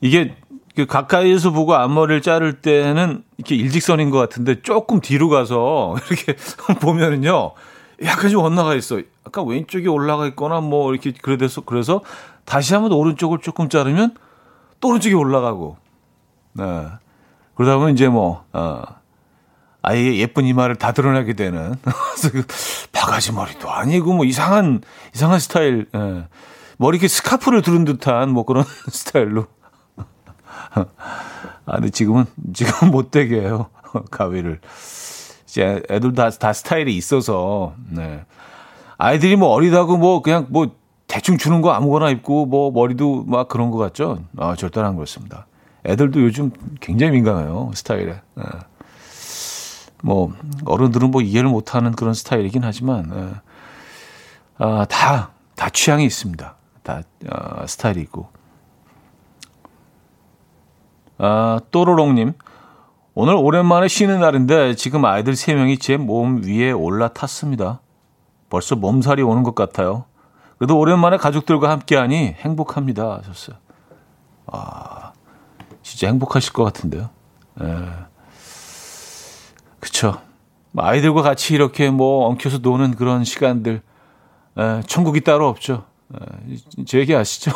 이게 0.00 0.34
그 0.74 0.86
가까이에서 0.86 1.50
보고 1.50 1.74
앞머리를 1.74 2.22
자를 2.22 2.60
때는 2.60 3.24
이렇게 3.36 3.54
일직선인 3.54 4.10
것 4.10 4.18
같은데 4.18 4.62
조금 4.62 5.00
뒤로 5.00 5.28
가서 5.28 5.96
이렇게 6.08 6.36
보면은요. 6.80 7.52
약간 8.04 8.30
좀 8.30 8.42
엇나가 8.44 8.74
있어. 8.74 9.00
약간 9.26 9.46
왼쪽에 9.46 9.88
올라가 9.88 10.26
있거나 10.28 10.60
뭐 10.60 10.92
이렇게 10.92 11.12
그래서 11.20 11.60
그래서 11.60 12.00
다시 12.44 12.74
한번 12.74 12.92
오른쪽을 12.92 13.38
조금 13.38 13.68
자르면 13.68 14.14
또 14.80 14.88
오른쪽에 14.88 15.14
올라가고. 15.14 15.76
네. 16.54 16.86
그러다 17.54 17.76
보면 17.76 17.92
이제 17.92 18.08
뭐 18.08 18.44
어, 18.52 18.82
아예 19.82 20.16
예쁜 20.16 20.46
이마를 20.46 20.76
다 20.76 20.92
드러나게 20.92 21.34
되는 21.34 21.74
그 22.32 22.44
바가지 22.92 23.32
머리도 23.32 23.70
아니고 23.70 24.12
뭐 24.12 24.24
이상한 24.24 24.80
이상한 25.14 25.40
스타일. 25.40 25.86
예. 25.94 26.26
머리 26.78 26.96
이렇게 26.96 27.08
스카프를 27.08 27.62
두른 27.62 27.84
듯한 27.84 28.30
뭐 28.30 28.44
그런 28.44 28.64
스타일로. 28.90 29.46
아, 31.64 31.72
근데 31.76 31.90
지금은 31.90 32.24
지금 32.54 32.90
못 32.90 33.10
되게 33.10 33.40
해요 33.40 33.68
가위를. 34.10 34.60
이제 35.46 35.82
애들 35.90 36.14
다, 36.14 36.30
다 36.30 36.52
스타일이 36.52 36.96
있어서, 36.96 37.74
네. 37.90 38.24
아이들이 38.96 39.36
뭐 39.36 39.50
어리다고 39.50 39.98
뭐 39.98 40.22
그냥 40.22 40.46
뭐 40.48 40.74
대충 41.06 41.36
주는 41.36 41.60
거 41.60 41.72
아무거나 41.72 42.08
입고 42.08 42.46
뭐 42.46 42.70
머리도 42.70 43.24
막 43.26 43.48
그런 43.48 43.70
거 43.70 43.76
같죠? 43.76 44.24
아, 44.38 44.56
절대로 44.56 44.86
안 44.86 44.94
그렇습니다. 44.94 45.46
애들도 45.84 46.22
요즘 46.22 46.50
굉장히 46.80 47.12
민감해요, 47.12 47.72
스타일에. 47.74 48.22
네. 48.34 48.44
뭐, 50.02 50.32
어른들은 50.66 51.10
뭐 51.10 51.22
이해를 51.22 51.48
못하는 51.48 51.92
그런 51.92 52.12
스타일이긴 52.12 52.64
하지만, 52.64 53.08
네. 53.08 53.30
아, 54.58 54.84
다, 54.88 55.30
다 55.56 55.70
취향이 55.70 56.04
있습니다. 56.04 56.54
다, 56.82 57.02
아, 57.30 57.66
스타일이 57.66 58.00
있고. 58.02 58.28
아, 61.18 61.60
또로롱님. 61.70 62.34
오늘 63.14 63.34
오랜만에 63.34 63.88
쉬는 63.88 64.20
날인데 64.20 64.74
지금 64.74 65.04
아이들 65.04 65.34
3명이 65.34 65.80
제 65.80 65.96
몸 65.98 66.42
위에 66.44 66.72
올라탔습니다. 66.72 67.80
벌써 68.48 68.74
몸살이 68.74 69.22
오는 69.22 69.42
것 69.42 69.54
같아요. 69.54 70.06
그래도 70.58 70.78
오랜만에 70.78 71.16
가족들과 71.18 71.70
함께하니 71.70 72.36
행복합니다. 72.38 73.18
하셨어요. 73.18 73.56
아, 74.46 75.12
진짜 75.82 76.06
행복하실 76.08 76.52
것 76.52 76.64
같은데요. 76.64 77.10
예. 77.62 77.66
그쵸. 79.82 80.20
아이들과 80.76 81.22
같이 81.22 81.54
이렇게 81.54 81.90
뭐 81.90 82.28
엉켜서 82.28 82.58
노는 82.58 82.94
그런 82.94 83.24
시간들, 83.24 83.82
예, 84.56 84.80
천국이 84.86 85.22
따로 85.22 85.48
없죠. 85.48 85.84
예, 86.14 86.84
제 86.84 87.00
얘기 87.00 87.16
아시죠? 87.16 87.50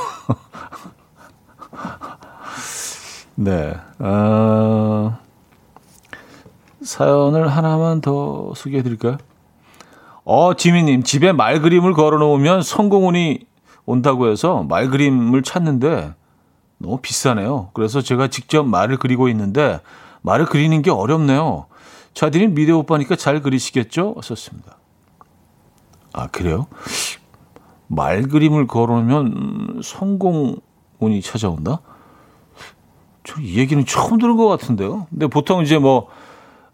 네. 3.36 3.76
어, 4.00 5.16
사연을 6.82 7.46
하나만 7.46 8.00
더 8.00 8.52
소개해 8.56 8.82
드릴까요? 8.82 9.18
어, 10.24 10.54
지미님, 10.54 11.04
집에 11.04 11.30
말 11.30 11.60
그림을 11.60 11.92
걸어 11.92 12.18
놓으면 12.18 12.62
성공운이 12.62 13.46
온다고 13.84 14.28
해서 14.28 14.64
말 14.64 14.90
그림을 14.90 15.42
찾는데 15.42 16.12
너무 16.78 16.98
비싸네요. 17.00 17.70
그래서 17.72 18.00
제가 18.00 18.28
직접 18.28 18.64
말을 18.64 18.96
그리고 18.96 19.28
있는데 19.28 19.78
말을 20.22 20.46
그리는 20.46 20.82
게 20.82 20.90
어렵네요. 20.90 21.66
차디님 22.16 22.54
미대 22.54 22.72
오빠니까 22.72 23.14
잘 23.14 23.42
그리시겠죠? 23.42 24.16
썼습니다. 24.22 24.78
아, 26.14 26.28
그래요? 26.28 26.66
말 27.88 28.22
그림을 28.22 28.66
걸어놓으면 28.66 29.82
성공운이 29.84 31.20
찾아온다? 31.22 31.82
저 33.22 33.38
이 33.42 33.58
얘기는 33.58 33.84
처음 33.84 34.16
들은 34.16 34.36
것 34.38 34.48
같은데요. 34.48 35.08
근데 35.10 35.26
보통 35.26 35.62
이제 35.62 35.76
뭐, 35.76 36.08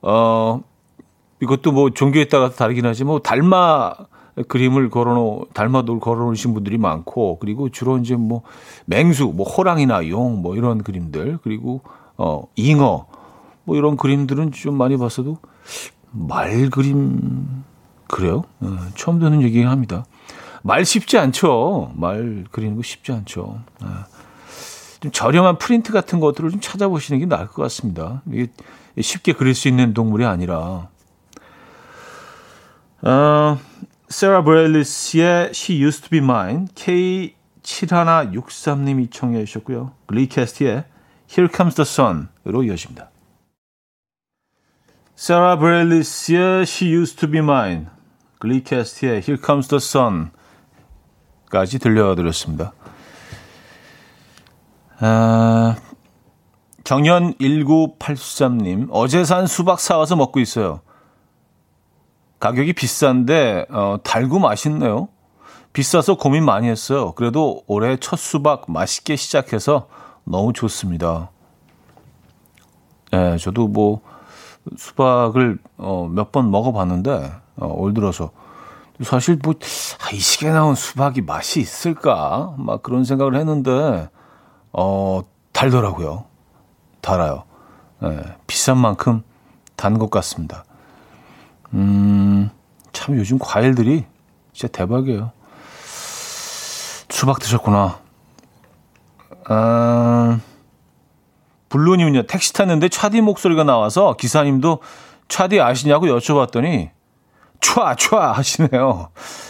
어, 0.00 0.60
이것도 1.40 1.72
뭐 1.72 1.90
종교에 1.90 2.26
따라 2.28 2.50
다르긴 2.50 2.86
하지만 2.86 3.08
뭐 3.08 3.18
달마 3.18 3.92
그림을 4.46 4.90
걸어놓, 4.90 5.52
달마돌 5.54 5.98
걸어놓으신 5.98 6.54
분들이 6.54 6.78
많고, 6.78 7.40
그리고 7.40 7.68
주로 7.68 7.98
이제 7.98 8.14
뭐 8.14 8.42
맹수, 8.86 9.32
뭐 9.34 9.44
호랑이나 9.44 10.08
용, 10.08 10.40
뭐 10.40 10.54
이런 10.54 10.84
그림들, 10.84 11.40
그리고 11.42 11.80
어, 12.16 12.44
잉어, 12.54 13.06
뭐 13.64 13.76
이런 13.76 13.96
그림들은 13.96 14.52
좀 14.52 14.76
많이 14.76 14.96
봤어도 14.96 15.38
말 16.10 16.68
그림, 16.70 17.64
그래요? 18.08 18.44
어, 18.60 18.76
처음 18.94 19.18
듣는 19.18 19.42
얘기긴 19.42 19.68
합니다. 19.68 20.04
말 20.62 20.84
쉽지 20.84 21.18
않죠. 21.18 21.92
말 21.96 22.44
그리는 22.50 22.76
거 22.76 22.82
쉽지 22.82 23.12
않죠. 23.12 23.60
어. 23.80 24.04
좀 25.00 25.10
저렴한 25.10 25.58
프린트 25.58 25.92
같은 25.92 26.20
것들을 26.20 26.50
좀 26.50 26.60
찾아보시는 26.60 27.18
게 27.18 27.26
나을 27.26 27.48
것 27.48 27.60
같습니다. 27.62 28.22
이게 28.30 28.46
쉽게 29.00 29.32
그릴 29.32 29.54
수 29.54 29.66
있는 29.66 29.94
동물이 29.94 30.24
아니라. 30.24 30.88
어, 33.02 33.58
세라 34.08 34.44
브레일리스의 34.44 35.50
She 35.52 35.82
Used 35.82 36.02
to 36.02 36.10
Be 36.10 36.20
Mine, 36.20 36.66
K7163님이 37.62 39.10
청해 39.10 39.44
주셨고요. 39.44 39.90
글리 40.08 40.35
캐스트의 40.35 40.84
Here 41.28 41.48
Comes 41.52 41.74
the 41.74 41.84
Sun으로 41.84 42.62
이어집니다. 42.62 43.11
세라 45.22 45.56
브레일리스의 45.56 46.62
She 46.62 46.92
Used 46.92 47.16
to 47.20 47.30
Be 47.30 47.38
Mine, 47.38 47.86
글리 48.40 48.69
캐스트의 48.69 49.22
Here 49.24 49.36
Comes 49.40 49.68
the 49.68 49.78
Sun까지 51.48 51.78
들려드렸습니다. 51.78 52.72
아, 54.98 55.76
정연 56.82 57.34
1983님, 57.34 58.88
어제 58.90 59.24
산 59.24 59.46
수박 59.46 59.78
사와서 59.78 60.16
먹고 60.16 60.40
있어요. 60.40 60.80
가격이 62.40 62.72
비싼데, 62.72 63.66
어, 63.70 63.98
달고 64.02 64.40
맛있네요. 64.40 65.08
비싸서 65.72 66.16
고민 66.16 66.44
많이 66.44 66.68
했어요. 66.68 67.12
그래도 67.12 67.62
올해 67.68 67.96
첫 67.96 68.16
수박 68.16 68.64
맛있게 68.66 69.14
시작해서 69.14 69.86
너무 70.24 70.52
좋습니다. 70.52 71.30
예, 73.12 73.36
저도 73.36 73.68
뭐, 73.68 74.02
수박을, 74.76 75.58
어, 75.78 76.08
몇 76.10 76.32
번 76.32 76.50
먹어봤는데, 76.50 77.32
어, 77.56 77.66
올 77.66 77.94
들어서. 77.94 78.30
사실 79.02 79.38
뭐, 79.42 79.54
아, 80.00 80.10
이 80.12 80.18
시기에 80.18 80.50
나온 80.50 80.74
수박이 80.74 81.22
맛이 81.22 81.60
있을까? 81.60 82.54
막 82.58 82.82
그런 82.82 83.04
생각을 83.04 83.36
했는데, 83.36 84.08
어, 84.72 85.22
달더라고요. 85.52 86.24
달아요. 87.00 87.44
네, 88.00 88.22
비싼 88.46 88.78
만큼 88.78 89.22
단 89.76 89.98
것 89.98 90.10
같습니다. 90.10 90.64
음, 91.74 92.50
참 92.92 93.16
요즘 93.16 93.38
과일들이 93.40 94.04
진짜 94.52 94.70
대박이에요. 94.70 95.32
수박 97.08 97.38
드셨구나. 97.40 97.98
아, 99.46 100.38
블루님은요, 101.72 102.24
택시 102.24 102.52
탔는데 102.52 102.90
차디 102.90 103.22
목소리가 103.22 103.64
나와서 103.64 104.14
기사님도 104.18 104.80
차디 105.28 105.62
아시냐고 105.62 106.06
여쭤봤더니 106.06 106.90
촤촤 107.60 108.18
하시네요. 108.18 109.08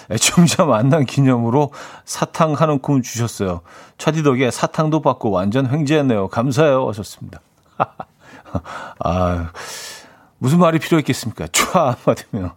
애청자 0.09 0.65
만난 0.65 1.05
기념으로 1.05 1.73
사탕 2.05 2.53
한 2.53 2.71
움큼 2.71 3.03
주셨어요. 3.03 3.63
차디 3.99 4.23
덕에 4.23 4.53
사탕도 4.53 5.03
받고 5.03 5.33
완전 5.33 5.69
횡재했네요. 5.69 6.29
감사해요. 6.29 6.89
하셨습니다. 6.91 7.41
아, 9.01 9.51
무슨 10.39 10.61
말이 10.61 10.79
필요했겠습니까? 10.79 11.49
촤 11.49 11.97
받으면. 12.05 12.53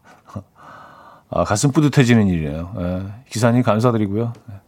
아, 1.32 1.44
가슴 1.44 1.72
뿌듯해지는 1.72 2.28
일이에요. 2.28 2.76
예, 2.80 3.24
기사님 3.32 3.64
감사드리고요. 3.64 4.32
예. 4.52 4.65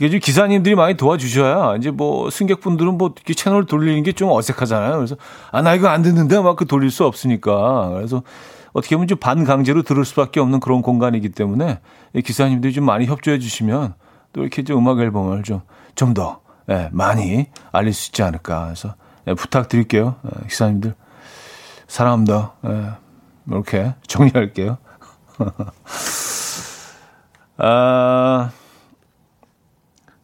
이게 0.00 0.08
좀 0.08 0.18
기사님들이 0.18 0.74
많이 0.76 0.94
도와주셔야 0.94 1.76
이제 1.76 1.90
뭐 1.90 2.30
승객분들은 2.30 2.96
뭐 2.96 3.12
이렇게 3.14 3.34
채널 3.34 3.66
돌리는 3.66 4.02
게 4.02 4.12
좀 4.12 4.30
어색하잖아요. 4.30 4.96
그래서 4.96 5.16
아, 5.52 5.62
나 5.62 5.74
이거 5.74 5.88
안 5.88 6.02
듣는데 6.02 6.40
막 6.40 6.56
그 6.56 6.66
돌릴 6.66 6.90
수 6.90 7.04
없으니까. 7.04 7.90
그래서 7.94 8.22
어떻게 8.72 8.96
보면 8.96 9.08
좀 9.08 9.18
반강제로 9.18 9.82
들을 9.82 10.04
수밖에 10.04 10.40
없는 10.40 10.60
그런 10.60 10.82
공간이기 10.82 11.30
때문에 11.30 11.80
기사님들이 12.24 12.72
좀 12.72 12.84
많이 12.84 13.06
협조해 13.06 13.38
주시면 13.38 13.94
또 14.32 14.40
이렇게 14.42 14.62
좀 14.64 14.78
음악 14.78 15.00
앨범을 15.00 15.42
좀, 15.42 15.60
좀 15.94 16.14
더, 16.14 16.40
예, 16.70 16.88
많이 16.92 17.46
알릴 17.72 17.92
수 17.92 18.08
있지 18.10 18.22
않을까 18.22 18.68
해서 18.68 18.94
예, 19.26 19.34
부탁드릴게요. 19.34 20.16
예, 20.24 20.46
기사님들 20.48 20.94
사랑합니다. 21.88 22.52
예, 22.66 22.90
이렇게 23.48 23.94
정리할게요. 24.06 24.78
아, 27.58 28.50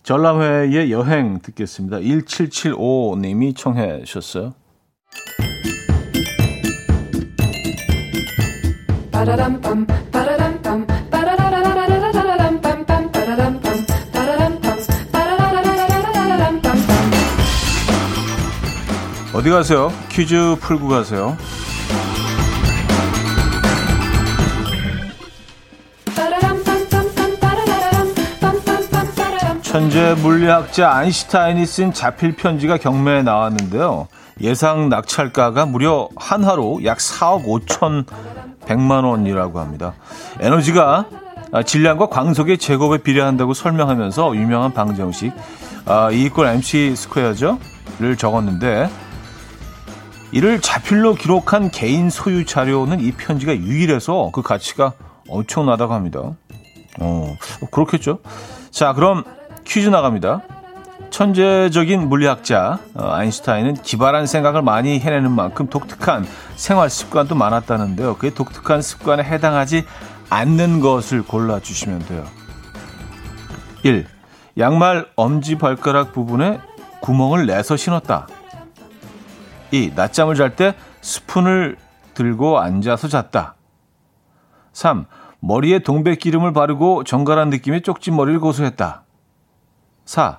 전람회의 0.07 0.93
여행 0.93 1.41
듣겠습니다. 1.41 1.97
1775님이 1.99 3.57
청해 3.57 4.05
주셨어요. 4.05 4.55
어디 19.35 19.51
가세요? 19.51 19.93
퀴즈 20.09 20.55
풀고 20.61 20.87
가세요. 20.87 21.37
천재 29.77 30.15
물리학자 30.23 30.91
아인슈타인이 30.91 31.67
쓴 31.67 31.93
자필 31.93 32.35
편지가 32.35 32.79
경매에 32.79 33.23
나왔는데요. 33.23 34.09
예상 34.41 34.89
낙찰가가 34.89 35.67
무려 35.67 36.09
한화로 36.17 36.83
약 36.87 36.97
4억 36.97 37.45
5천 37.45 38.07
100만 38.65 39.05
원이라고 39.05 39.61
합니다. 39.61 39.93
에너지가 40.41 41.05
질량과 41.67 42.07
광속의 42.07 42.57
제곱에 42.57 43.03
비례한다고 43.03 43.53
설명하면서 43.53 44.37
유명한 44.37 44.73
방정식 44.73 45.35
아, 45.85 46.11
E 46.11 46.25
이퀄 46.25 46.47
MC 46.47 46.95
스퀘어죠를 46.97 48.17
적었는데 48.17 48.89
이를 50.33 50.63
자필로 50.63 51.17
기록한 51.17 51.71
개인 51.71 52.09
소유 52.09 52.47
자료는 52.47 53.01
이 53.01 53.13
편지가 53.13 53.55
유일해서 53.55 54.31
그 54.33 54.41
가치가 54.41 54.95
엄청나다고 55.29 55.93
합니다. 55.93 56.33
어, 56.99 57.37
그렇겠죠. 57.71 58.21
자, 58.71 58.95
그럼 58.95 59.25
퀴즈 59.67 59.89
나갑니다. 59.89 60.43
천재적인 61.11 62.09
물리학자 62.09 62.79
어, 62.95 63.11
아인슈타인은 63.11 63.75
기발한 63.75 64.27
생각을 64.27 64.63
많이 64.63 64.99
해내는 64.99 65.31
만큼 65.31 65.69
독특한 65.69 66.27
생활 66.55 66.89
습관도 66.89 67.35
많았다는데요. 67.35 68.17
그 68.17 68.33
독특한 68.33 68.81
습관에 68.81 69.23
해당하지 69.23 69.85
않는 70.31 70.81
것을 70.81 71.23
골라주시면 71.23 72.01
돼요. 72.07 72.25
1. 73.83 74.07
양말 74.59 75.09
엄지 75.17 75.59
발가락 75.59 76.13
부분에 76.13 76.61
구멍을 77.01 77.47
내서 77.47 77.77
신었다. 77.77 78.27
2. 79.73 79.93
낮잠을 79.95 80.35
잘 80.35 80.57
때 80.57 80.75
스푼을 81.03 81.77
들고 82.15 82.59
앉아서 82.59 83.09
잤다. 83.09 83.55
3. 84.73 85.07
머리에 85.41 85.81
동백기름을 85.81 86.53
바르고 86.53 87.05
정갈한 87.05 87.51
느낌의 87.51 87.83
쪽진 87.83 88.17
머리를 88.17 88.41
고수했다. 88.41 89.06
4. 90.07 90.39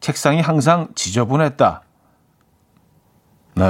책상이 0.00 0.40
항상 0.40 0.88
지저분했다. 0.94 1.82
네. 3.54 3.64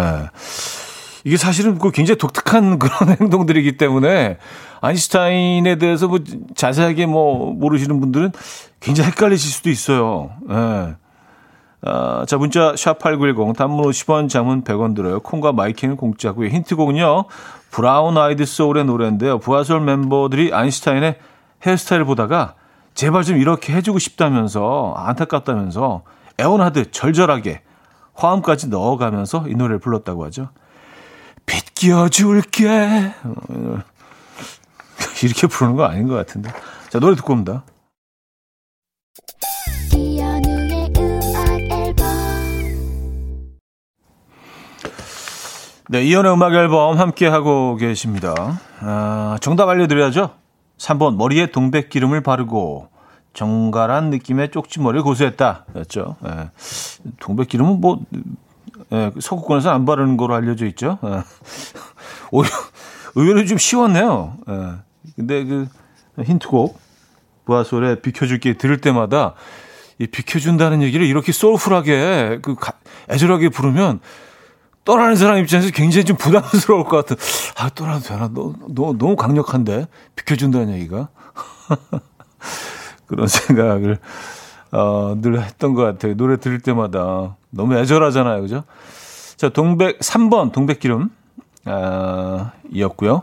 이게 1.24 1.36
사실은 1.36 1.78
그 1.78 1.90
굉장히 1.90 2.18
독특한 2.18 2.78
그런 2.80 3.16
행동들이기 3.20 3.76
때문에 3.76 4.38
아인슈타인에 4.80 5.76
대해서 5.76 6.08
뭐 6.08 6.18
자세하게 6.54 7.06
뭐 7.06 7.52
모르시는 7.52 8.00
분들은 8.00 8.32
굉장히 8.80 9.10
헷갈리실 9.10 9.50
수도 9.50 9.70
있어요. 9.70 10.30
네. 10.48 10.94
아, 11.86 12.24
자, 12.26 12.38
문자 12.38 12.72
샵8910 12.72 13.56
단문 13.56 13.84
50원, 13.84 14.28
장문 14.28 14.64
100원 14.64 14.94
들어요. 14.94 15.20
콩과 15.20 15.52
마이킹은 15.52 15.96
공짜고요. 15.96 16.48
힌트곡은요. 16.48 17.26
브라운 17.70 18.16
아이드 18.16 18.44
소울의 18.46 18.86
노래인데요. 18.86 19.38
부하솔 19.38 19.80
멤버들이 19.80 20.52
아인슈타인의 20.52 21.18
헤어스타일을 21.66 22.04
보다가 22.06 22.54
제발 22.94 23.24
좀 23.24 23.36
이렇게 23.38 23.72
해주고 23.72 23.98
싶다면서 23.98 24.94
안타깝다면서 24.96 26.02
애원하듯 26.38 26.92
절절하게 26.92 27.62
화음까지 28.14 28.68
넣어가면서 28.68 29.48
이 29.48 29.54
노래를 29.54 29.78
불렀다고 29.80 30.24
하죠. 30.26 30.50
빗겨줄게. 31.46 33.12
이렇게 35.22 35.46
부르는 35.46 35.76
거 35.76 35.84
아닌 35.84 36.08
것 36.08 36.14
같은데. 36.14 36.50
자, 36.88 36.98
노래 36.98 37.16
듣고 37.16 37.32
옵니다. 37.32 37.64
네, 45.90 46.02
이연의 46.02 46.32
음악 46.32 46.54
앨범 46.54 46.98
함께 46.98 47.26
하고 47.26 47.76
계십니다. 47.76 48.60
아, 48.80 49.36
정답 49.40 49.68
알려드려야죠. 49.68 50.43
3번 50.78 51.16
머리에 51.16 51.46
동백기름을 51.46 52.22
바르고 52.22 52.88
정갈한 53.32 54.10
느낌의 54.10 54.50
쪽지머리를 54.50 55.02
고수했다. 55.02 55.66
였죠. 55.76 56.16
예. 56.26 56.50
동백기름은 57.20 57.80
뭐 57.80 58.00
예, 58.92 59.10
서구권에서 59.18 59.70
안 59.70 59.84
바르는 59.84 60.16
거로 60.16 60.34
알려져 60.34 60.66
있죠. 60.66 60.98
예. 61.04 61.22
오히려 62.30 62.54
의외로 63.16 63.44
좀 63.44 63.58
쉬웠네요. 63.58 64.36
예. 64.48 64.70
근데 65.16 65.44
그 65.44 65.68
힌트곡 66.22 66.78
부하솔에 67.44 68.00
비켜줄게 68.00 68.54
들을 68.56 68.80
때마다 68.80 69.34
이 69.98 70.06
비켜준다는 70.06 70.82
얘기를 70.82 71.06
이렇게 71.06 71.32
소울풀하게 71.32 72.40
그 72.42 72.56
애절하게 73.10 73.50
부르면 73.50 74.00
떠나는 74.84 75.16
사람 75.16 75.38
입장에서 75.38 75.70
굉장히 75.70 76.04
좀 76.04 76.16
부담스러울 76.16 76.84
것 76.84 76.96
같은. 76.96 77.16
아, 77.56 77.70
떠나도 77.70 78.00
되나? 78.00 78.28
너, 78.32 78.52
너, 78.68 78.92
너무 78.92 79.16
강력한데? 79.16 79.86
비켜준다는 80.14 80.74
얘기가. 80.74 81.08
그런 83.06 83.26
생각을, 83.26 83.98
어, 84.72 85.16
늘 85.20 85.42
했던 85.42 85.74
것 85.74 85.82
같아요. 85.82 86.16
노래 86.16 86.38
들을 86.38 86.60
때마다. 86.60 87.36
너무 87.50 87.76
애절하잖아요. 87.76 88.42
그죠? 88.42 88.64
자, 89.36 89.48
동백, 89.48 89.98
3번, 90.00 90.52
동백기름, 90.52 91.10
아, 91.64 92.52
이었고요. 92.70 93.22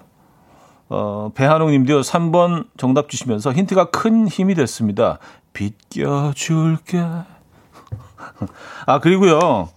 어, 0.90 1.32
배한웅 1.36 1.72
님도요, 1.72 2.02
3번 2.02 2.68
정답 2.76 3.10
주시면서 3.10 3.54
힌트가 3.54 3.92
큰 3.92 4.28
힘이 4.28 4.56
됐습니다. 4.56 5.20
비껴줄게. 5.54 7.02
아, 8.86 9.00
그리고요. 9.00 9.70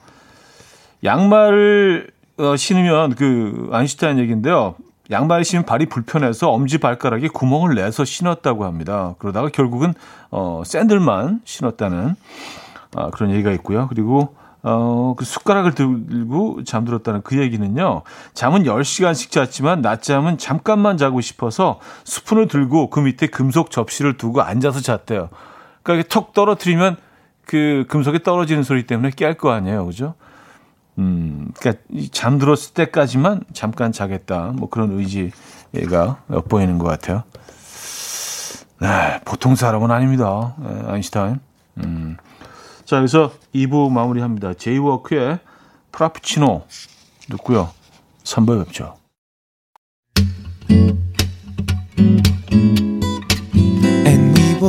양말을 1.04 2.08
어, 2.38 2.56
신으면 2.56 3.14
그 3.14 3.68
아인슈타인 3.72 4.18
얘기인데요. 4.18 4.74
양말을 5.10 5.44
신으면 5.44 5.66
발이 5.66 5.86
불편해서 5.86 6.50
엄지 6.50 6.78
발가락에 6.78 7.28
구멍을 7.28 7.74
내서 7.74 8.04
신었다고 8.04 8.64
합니다. 8.64 9.14
그러다가 9.18 9.48
결국은 9.48 9.92
어, 10.30 10.62
샌들만 10.64 11.42
신었다는 11.44 12.16
아, 12.96 13.10
그런 13.10 13.30
얘기가 13.32 13.52
있고요. 13.52 13.86
그리고 13.88 14.34
어, 14.62 15.14
그 15.18 15.26
숟가락을 15.26 15.74
들고 15.74 16.64
잠들었다는 16.64 17.20
그 17.22 17.38
얘기는요. 17.38 18.02
잠은 18.32 18.62
10시간씩 18.62 19.30
잤지만 19.30 19.82
낮잠은 19.82 20.38
잠깐만 20.38 20.96
자고 20.96 21.20
싶어서 21.20 21.80
스푼을 22.04 22.48
들고 22.48 22.88
그 22.88 23.00
밑에 23.00 23.26
금속 23.26 23.70
접시를 23.70 24.16
두고 24.16 24.40
앉아서 24.40 24.80
잤대요. 24.80 25.28
그러니까 25.82 26.08
톡 26.08 26.32
떨어뜨리면 26.32 26.96
그 27.44 27.84
금속이 27.88 28.22
떨어지는 28.22 28.62
소리 28.62 28.86
때문에 28.86 29.10
깨알 29.14 29.34
거 29.34 29.50
아니에요. 29.50 29.84
그죠? 29.84 30.14
음, 30.98 31.50
그러니까 31.58 31.82
잠들었을 32.12 32.74
때까지만 32.74 33.44
잠깐 33.52 33.92
자겠다. 33.92 34.52
뭐 34.54 34.68
그런 34.68 34.98
의지가 34.98 36.22
엿보이는 36.30 36.78
것 36.78 36.86
같아요. 36.86 37.24
네, 38.80 39.20
보통 39.24 39.54
사람은 39.54 39.90
아닙니다. 39.90 40.54
네, 40.58 40.82
아인슈타인. 40.86 41.40
음. 41.78 42.16
자, 42.84 42.98
여기서 42.98 43.32
2부 43.54 43.90
마무리합니다. 43.90 44.54
제이워크의 44.54 45.38
프라푸치노 45.90 46.66
듣고요. 47.30 47.70
3부에 48.24 48.64
뵙죠. 48.64 48.96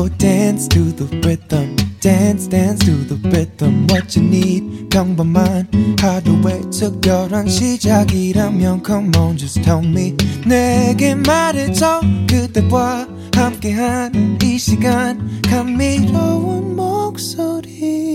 Will 0.06 0.18
dance 0.20 0.68
to 0.68 0.92
the 0.92 1.06
rhythm. 1.26 1.76
dance 2.00 2.48
dance 2.48 2.86
to 2.86 2.92
the 3.08 3.18
rhythm 3.28 3.88
what 3.90 4.16
you 4.16 4.24
need 4.24 4.88
평범한 4.90 5.68
하루의 6.00 6.70
특별한 6.70 7.48
시작이라면 7.48 8.84
come 8.86 9.10
on 9.18 9.36
just 9.36 9.64
tell 9.64 9.84
me 9.84 10.16
내게 10.46 11.16
말해줘 11.16 12.02
그대와 12.30 13.08
함께한 13.34 14.38
이 14.44 14.60
시간 14.60 15.42
감미로운 15.42 16.76
목소리 16.76 18.06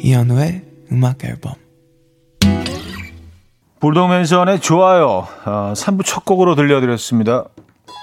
이현우의 0.00 0.64
음악 0.92 1.24
앨범 1.24 1.54
불독맨션의 3.80 4.60
좋아요 4.60 5.26
어, 5.46 5.72
3부 5.74 6.04
첫 6.04 6.26
곡으로 6.26 6.54
들려드렸습니다 6.54 7.46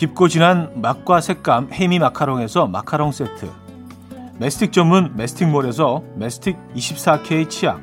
깊고 0.00 0.28
진한 0.28 0.70
맛과 0.76 1.20
색감 1.20 1.68
헤미 1.72 1.98
마카롱에서 1.98 2.66
마카롱 2.68 3.12
세트. 3.12 3.50
메스틱 4.38 4.72
전문 4.72 5.14
메스틱몰에서 5.14 6.02
메스틱 6.16 6.56
24K 6.74 7.50
치약. 7.50 7.82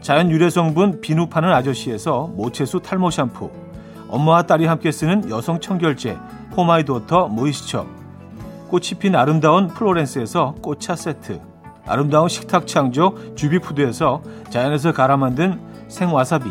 자연 0.00 0.30
유래 0.30 0.48
성분 0.48 1.00
비누 1.00 1.26
파는 1.26 1.52
아저씨에서 1.52 2.30
모체수 2.36 2.82
탈모 2.82 3.10
샴푸. 3.10 3.50
엄마와 4.06 4.44
딸이 4.44 4.66
함께 4.66 4.92
쓰는 4.92 5.28
여성 5.28 5.58
청결제 5.58 6.16
포마이도터 6.52 7.26
모이스처. 7.26 7.84
꽃이 8.68 8.90
핀 9.00 9.16
아름다운 9.16 9.66
플로렌스에서 9.66 10.54
꽃차 10.62 10.94
세트. 10.94 11.40
아름다운 11.84 12.28
식탁 12.28 12.68
창조 12.68 13.34
주비푸드에서 13.34 14.22
자연에서 14.50 14.92
갈아 14.92 15.16
만든 15.16 15.60
생와사비. 15.88 16.48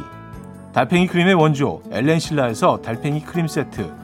달팽이 0.74 1.08
크림의 1.08 1.36
원조 1.36 1.82
엘렌실라에서 1.90 2.82
달팽이 2.82 3.22
크림 3.22 3.48
세트 3.48 4.04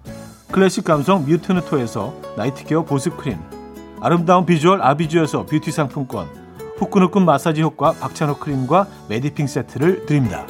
클래식 0.51 0.83
감성 0.83 1.25
뮤트누토에서 1.25 2.13
night 2.35 2.62
care 2.62 2.83
보습크림 2.83 3.37
아름다운 4.01 4.45
비주얼 4.45 4.81
아비주에서 4.81 5.45
뷰티 5.45 5.71
상품권 5.71 6.27
후끈후끈 6.77 7.23
마사지 7.23 7.61
효과 7.61 7.93
박찬호 7.93 8.37
크림과 8.37 8.87
메디핑 9.07 9.47
세트를 9.47 10.05
드립니다. 10.05 10.45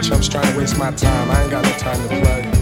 Chumps 0.00 0.28
trying 0.28 0.52
to 0.52 0.58
waste 0.58 0.78
my 0.78 0.92
time. 0.92 1.28
I 1.30 1.42
ain't 1.42 1.50
got 1.50 1.64
no 1.64 1.72
time 1.72 2.00
to 2.02 2.08
play. 2.08 2.57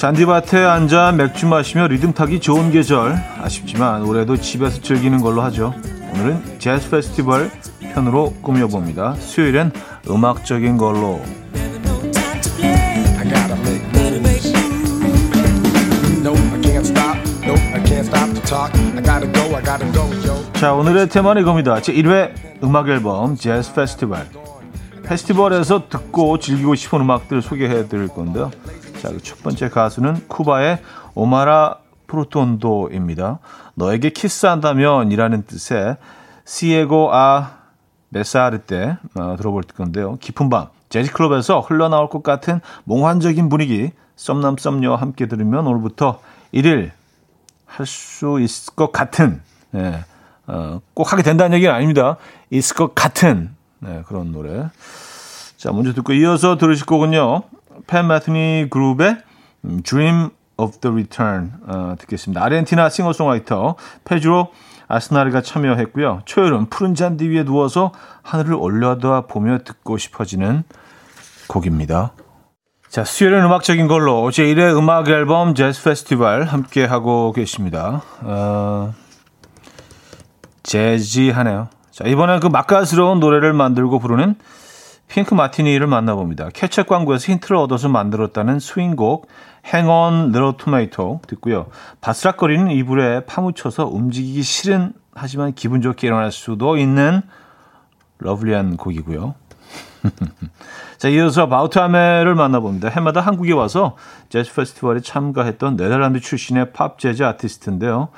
잔디밭에 0.00 0.56
앉아 0.64 1.12
맥주 1.12 1.46
마시며 1.46 1.86
리듬 1.88 2.14
타기 2.14 2.40
좋은 2.40 2.70
계절. 2.70 3.22
아쉽지만 3.38 4.00
올해도 4.00 4.38
집에서 4.38 4.80
즐기는 4.80 5.20
걸로 5.20 5.42
하죠. 5.42 5.74
오늘은 6.14 6.58
재즈 6.58 6.88
페스티벌 6.88 7.50
편으로 7.92 8.32
꾸며봅니다. 8.40 9.14
수요일엔 9.16 9.72
음악적인 10.08 10.78
걸로. 10.78 11.20
자, 20.54 20.72
오늘의 20.72 21.10
테마는 21.10 21.42
이겁니다. 21.42 21.82
제 21.82 21.92
1회 21.92 22.62
음악 22.64 22.88
앨범 22.88 23.36
재즈 23.36 23.74
페스티벌. 23.74 24.26
페스티벌에서 25.04 25.90
듣고 25.90 26.38
즐기고 26.38 26.74
싶은 26.74 27.02
음악들을 27.02 27.42
소개해 27.42 27.88
드릴 27.88 28.08
건데요. 28.08 28.50
자, 29.00 29.08
그 29.10 29.18
첫 29.22 29.42
번째 29.42 29.68
가수는 29.68 30.28
쿠바의 30.28 30.78
오마라 31.14 31.78
프로톤도입니다. 32.06 33.38
너에게 33.74 34.10
키스한다면 34.10 35.12
이라는 35.12 35.44
뜻의 35.46 35.96
시에고 36.44 37.14
아 37.14 37.58
메사르 38.08 38.62
때 38.62 38.96
어, 39.14 39.36
들어볼 39.38 39.62
건데요. 39.62 40.16
깊은 40.20 40.50
밤 40.50 40.66
재즈 40.88 41.12
클럽에서 41.12 41.60
흘러나올 41.60 42.08
것 42.08 42.22
같은 42.22 42.60
몽환적인 42.84 43.48
분위기 43.48 43.92
썸남 44.16 44.56
썸녀와 44.58 44.96
함께 44.96 45.26
들으면 45.26 45.66
오늘부터 45.66 46.20
1일 46.52 46.90
할 47.66 47.86
수 47.86 48.40
있을 48.40 48.74
것 48.74 48.90
같은, 48.90 49.40
예, 49.76 50.04
어, 50.48 50.80
꼭 50.92 51.12
하게 51.12 51.22
된다는 51.22 51.56
얘기는 51.56 51.72
아닙니다. 51.72 52.16
있을 52.50 52.74
것 52.76 52.94
같은, 52.96 53.54
네, 53.78 54.02
그런 54.08 54.32
노래. 54.32 54.68
자, 55.56 55.70
먼저 55.70 55.92
듣고 55.94 56.12
이어서 56.14 56.58
들으실 56.58 56.84
거군요. 56.84 57.44
팬 57.86 58.06
마트니 58.06 58.66
그룹의 58.70 59.18
Dream 59.84 60.30
of 60.56 60.78
the 60.80 60.92
Return 60.92 61.52
어, 61.66 61.94
듣겠습니다. 61.98 62.42
아르헨티나 62.44 62.88
싱어송라이터 62.88 63.76
페주로 64.04 64.52
아스나르가 64.88 65.40
참여했고요. 65.40 66.22
초여름 66.24 66.66
푸른 66.66 66.94
잔디 66.94 67.28
위에 67.28 67.44
누워서 67.44 67.92
하늘을 68.22 68.54
올려다 68.54 69.22
보며 69.22 69.58
듣고 69.58 69.98
싶어지는 69.98 70.64
곡입니다. 71.48 72.12
자, 72.88 73.04
수요일은 73.04 73.44
음악적인 73.44 73.86
걸로 73.86 74.30
제1회 74.30 74.76
음악 74.76 75.08
앨범 75.08 75.54
재즈 75.54 75.84
페스티벌 75.84 76.44
함께 76.44 76.84
하고 76.84 77.32
계십니다. 77.32 78.02
어, 78.22 78.92
재즈하네요. 80.64 81.68
자, 81.92 82.04
이번엔 82.08 82.40
그 82.40 82.48
맛깔스러운 82.48 83.20
노래를 83.20 83.52
만들고 83.52 84.00
부르는 84.00 84.34
핑크 85.10 85.34
마티니를 85.34 85.88
만나봅니다. 85.88 86.50
케첩 86.54 86.86
광고에서 86.86 87.32
힌트를 87.32 87.56
얻어서 87.56 87.88
만들었다는 87.88 88.60
스윙곡 88.60 89.26
Hang 89.74 90.01
on 90.01 90.14
Little 90.28 90.56
Tomato 90.56 91.20
듣고요. 91.26 91.66
바스락거리는 92.00 92.70
이불에 92.70 93.24
파묻혀서 93.26 93.86
움직이기 93.88 94.42
싫은 94.42 94.92
하지만 95.12 95.52
기분 95.52 95.82
좋게 95.82 96.06
일어날 96.06 96.30
수도 96.30 96.76
있는 96.76 97.22
lovely한 98.18 98.76
곡이고요. 98.76 99.34
자, 100.98 101.08
이어서 101.08 101.48
바우터 101.48 101.86
하멜을 101.86 102.36
만나봅니다. 102.36 102.88
해마다 102.88 103.20
한국에 103.20 103.52
와서 103.52 103.96
재즈 104.28 104.54
페스티벌에 104.54 105.00
참가했던 105.00 105.76
네덜란드 105.76 106.20
출신의 106.20 106.72
팝 106.72 107.00
재즈 107.00 107.24
아티스트인데요. 107.24 108.10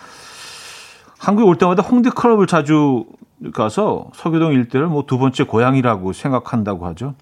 한국에 1.18 1.48
올 1.48 1.56
때마다 1.56 1.82
홍대 1.82 2.10
클럽을 2.10 2.46
자주 2.46 3.06
가서 3.54 4.06
서교동 4.14 4.52
일대를 4.52 4.86
뭐 4.86 5.04
두 5.06 5.18
번째 5.18 5.44
고향이라고 5.44 6.12
생각한다고 6.12 6.86
하죠. 6.88 7.14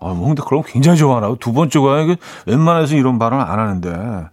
아, 0.00 0.06
뭐 0.08 0.26
홍대 0.26 0.42
클럽 0.46 0.66
굉장히 0.66 0.98
좋아하나요? 0.98 1.36
두 1.36 1.52
번째 1.52 1.78
고향이 1.78 2.16
웬만해서 2.46 2.96
이런 2.96 3.18
발언을 3.18 3.44
안 3.44 3.58
하는데. 3.58 4.26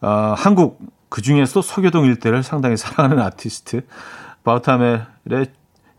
아, 0.00 0.34
한국 0.36 0.80
그 1.08 1.22
중에서 1.22 1.62
서교동 1.62 2.04
일대를 2.04 2.42
상당히 2.42 2.76
사랑하는 2.76 3.22
아티스트 3.22 3.82
바우터 4.44 4.91
하멜의 4.91 5.46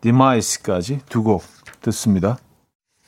Demise까지 0.01 1.01
두 1.09 1.23
곡 1.23 1.43
듣습니다. 1.81 2.37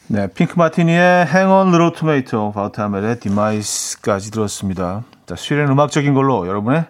네, 0.08 0.28
핑크 0.34 0.58
마티니의 0.58 1.28
Hang 1.34 1.56
on 1.56 1.68
Little 1.70 1.94
Tomato, 1.94 2.52
바우터 2.52 2.83
하멜의 2.83 3.20
Demise까지 3.22 4.32
들었습니다. 4.32 5.04
자, 5.26 5.36
수요일엔 5.36 5.70
음악적인 5.72 6.14
걸로 6.14 6.48
여러분의 6.48 6.86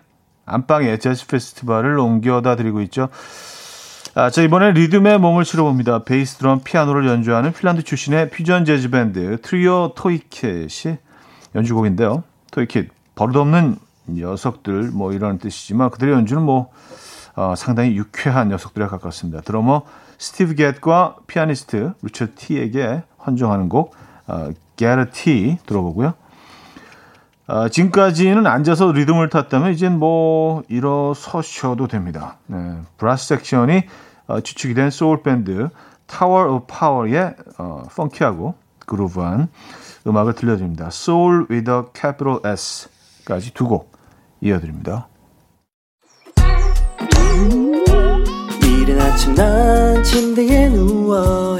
안방에 0.45 0.97
재즈 0.97 1.27
페스티벌을 1.27 1.99
옮겨다 1.99 2.55
드리고 2.55 2.81
있죠. 2.81 3.09
아, 4.13 4.29
자, 4.29 4.41
이번에 4.41 4.71
리듬에 4.71 5.17
몸을 5.17 5.45
실어봅니다. 5.45 6.03
베이스 6.03 6.35
드럼, 6.35 6.59
피아노를 6.65 7.07
연주하는 7.07 7.53
핀란드 7.53 7.81
출신의 7.83 8.29
퓨전 8.29 8.65
재즈 8.65 8.89
밴드 8.89 9.39
트리오 9.41 9.93
토이켓이 9.95 10.97
연주곡인데요. 11.55 12.21
토이켓, 12.51 12.89
버릇없는 13.15 13.77
녀석들, 14.09 14.91
뭐 14.91 15.13
이런 15.13 15.39
뜻이지만 15.39 15.89
그들의 15.91 16.13
연주는 16.13 16.43
뭐 16.43 16.71
어, 17.37 17.53
상당히 17.55 17.95
유쾌한 17.95 18.49
녀석들에 18.49 18.87
가깝습니다. 18.87 19.39
드러머 19.41 19.83
스티브 20.17 20.55
개드와 20.55 21.15
피아니스트 21.27 21.93
리처드 22.01 22.27
티에게 22.35 23.03
헌정하는 23.25 23.69
곡 23.69 23.95
어, 24.27 24.49
a 24.81 25.05
T 25.13 25.57
들어보고요. 25.65 26.15
어, 27.47 27.69
지금까지는 27.69 28.47
앉아서 28.47 28.91
리듬을 28.91 29.29
탔다면 29.29 29.73
이젠 29.73 29.99
뭐 29.99 30.63
일어서셔도 30.69 31.87
됩니다. 31.87 32.37
네, 32.47 32.77
브라스 32.97 33.27
섹션이 33.29 33.83
어, 34.27 34.41
주축이 34.41 34.73
된 34.73 34.89
소울 34.89 35.23
밴드 35.23 35.69
타워 36.05 36.45
오브 36.45 36.65
파워의 36.67 37.35
어, 37.57 37.83
펑키하고 37.95 38.55
그루브한 38.85 39.49
음악을 40.07 40.33
들려드립니다. 40.33 40.89
With 41.49 41.71
a 41.71 41.81
capital 41.93 42.39
S까지 42.45 43.53
두 43.53 43.67
곡 43.67 43.91
이어드립니다. 44.41 45.07
아침 49.11 49.35
난 49.35 50.03
침대에 50.03 50.69
누워 50.69 51.59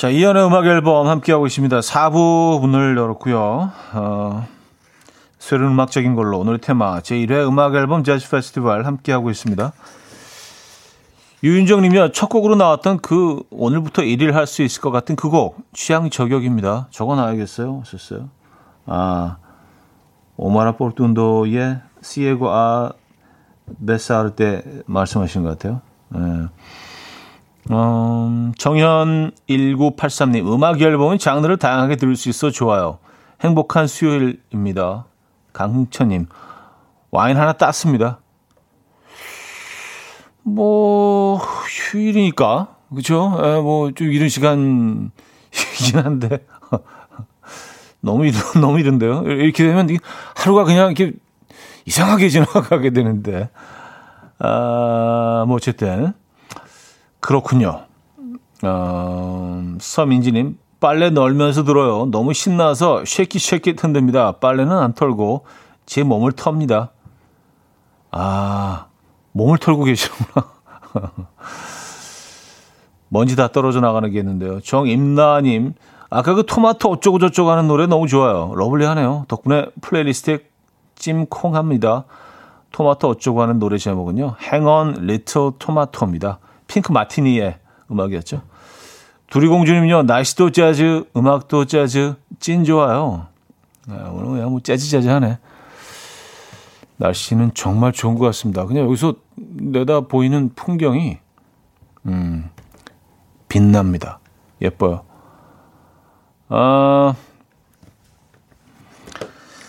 자, 0.00 0.08
이연의 0.08 0.46
음악 0.46 0.64
앨범 0.64 1.08
함께하고 1.08 1.46
있습니다. 1.46 1.80
4부 1.80 2.58
문을 2.62 2.96
열었고요. 2.96 3.70
어, 3.92 4.48
새로운 5.38 5.72
음악적인 5.72 6.14
걸로 6.14 6.38
오늘의 6.38 6.60
테마 6.60 7.00
제1회 7.00 7.46
음악 7.46 7.74
앨범 7.74 8.02
재즈 8.02 8.30
페스티벌 8.30 8.86
함께하고 8.86 9.28
있습니다. 9.28 9.74
유윤정 11.44 11.82
님이요. 11.82 12.12
첫 12.12 12.30
곡으로 12.30 12.56
나왔던 12.56 13.00
그 13.00 13.42
오늘부터 13.50 14.00
1일 14.00 14.32
할 14.32 14.46
수 14.46 14.62
있을 14.62 14.80
것 14.80 14.90
같은 14.90 15.16
그 15.16 15.28
곡 15.28 15.58
취향 15.74 16.08
저격입니다. 16.08 16.88
적어놔야겠어요. 16.90 17.80
하셨어요. 17.80 18.30
아, 18.86 19.36
오마라 20.38 20.76
포르툰도의 20.76 21.78
시에고 22.00 22.48
아 22.48 22.92
베사르 23.86 24.30
때 24.30 24.62
말씀하신 24.86 25.42
것 25.42 25.58
같아요. 25.58 25.82
네. 26.08 26.46
음, 27.70 28.52
정현 28.58 29.30
1983님, 29.48 30.52
음악 30.52 30.80
앨범은 30.80 31.18
장르를 31.18 31.56
다양하게 31.56 31.96
들을 31.96 32.16
수 32.16 32.28
있어 32.28 32.50
좋아요. 32.50 32.98
행복한 33.42 33.86
수요일입니다. 33.86 35.06
강흥천님, 35.52 36.26
와인 37.10 37.36
하나 37.36 37.52
땄습니다. 37.52 38.20
뭐, 40.42 41.36
휴일이니까, 41.36 42.74
그죠? 42.94 43.38
에, 43.40 43.60
뭐, 43.60 43.92
좀 43.92 44.10
이른 44.10 44.28
시간이긴 44.28 45.10
한데. 45.94 46.44
너무 48.00 48.26
이른, 48.26 48.40
너무 48.60 48.80
이른데요? 48.80 49.22
이렇게 49.26 49.64
되면 49.64 49.88
하루가 50.34 50.64
그냥 50.64 50.92
이렇게 50.92 51.12
이상하게 51.84 52.28
지나가게 52.30 52.90
되는데. 52.90 53.50
아, 54.38 55.44
뭐, 55.46 55.56
어쨌든. 55.56 56.14
그렇군요. 57.30 57.82
어, 58.64 59.62
서민지님, 59.78 60.58
빨래 60.80 61.10
널면서 61.10 61.62
들어요. 61.62 62.06
너무 62.06 62.34
신나서 62.34 63.04
쉐킷 63.06 63.40
쉐킷 63.40 63.84
흔듭니다. 63.84 64.32
빨래는 64.32 64.76
안 64.76 64.94
털고 64.94 65.44
제 65.86 66.02
몸을 66.02 66.32
텁니다. 66.32 66.90
아, 68.10 68.86
몸을 69.30 69.58
털고 69.58 69.84
계시구나. 69.84 70.48
먼지 73.10 73.36
다 73.36 73.46
떨어져 73.46 73.78
나가는게 73.78 74.24
정임나님, 74.64 75.74
아까 76.10 76.34
그 76.34 76.44
토마토 76.44 76.90
어쩌고저쩌고 76.90 77.48
하는 77.48 77.68
노래 77.68 77.86
너무 77.86 78.08
좋아요. 78.08 78.52
러블리하네요. 78.56 79.26
덕분에 79.28 79.66
플레이리스트에 79.80 80.40
찜콩합니다. 80.96 82.06
토마토 82.72 83.08
어쩌고 83.08 83.40
하는 83.40 83.60
노래 83.60 83.78
제목은요. 83.78 84.34
On 84.66 84.96
Little 84.98 85.52
Tomato입니다. 85.60 86.40
핑크 86.70 86.92
마티니의 86.92 87.58
음악이었죠. 87.90 88.42
두리공주님요, 89.28 90.04
날씨도 90.04 90.50
재즈, 90.50 91.04
음악도 91.16 91.64
재즈, 91.64 92.14
찐 92.38 92.64
좋아요. 92.64 93.26
아, 93.88 94.08
오늘 94.12 94.30
그냥 94.30 94.50
뭐 94.50 94.60
재즈 94.60 94.88
재즈 94.88 95.08
하네. 95.08 95.38
날씨는 96.96 97.52
정말 97.54 97.92
좋은 97.92 98.14
것 98.14 98.26
같습니다. 98.26 98.66
그냥 98.66 98.84
여기서 98.84 99.14
내다 99.34 100.02
보이는 100.02 100.50
풍경이, 100.54 101.18
음, 102.06 102.48
빛납니다. 103.48 104.20
예뻐요. 104.62 105.02
아, 106.48 107.14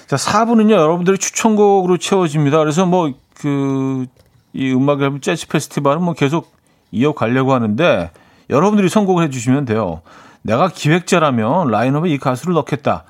자, 0.06 0.16
4부는요, 0.18 0.74
여러분들의 0.74 1.18
추천곡으로 1.18 1.98
채워집니다. 1.98 2.60
그래서 2.60 2.86
뭐, 2.86 3.12
그, 3.34 4.06
이 4.54 4.72
음악 4.72 5.02
앨범 5.02 5.20
재즈 5.20 5.48
페스티벌은 5.48 6.04
뭐 6.04 6.14
계속 6.14 6.61
이어가려고 6.92 7.54
하는데 7.54 8.12
여러분들이 8.50 8.90
선곡을 8.90 9.24
해주시면 9.26 9.66
돼요. 9.66 10.02
내가 10.42 10.68
기획자라면 10.70 11.70
라인업에 11.70 12.10
이 12.10 12.18
가수를 12.18 12.54
넣겠다. 12.56 13.04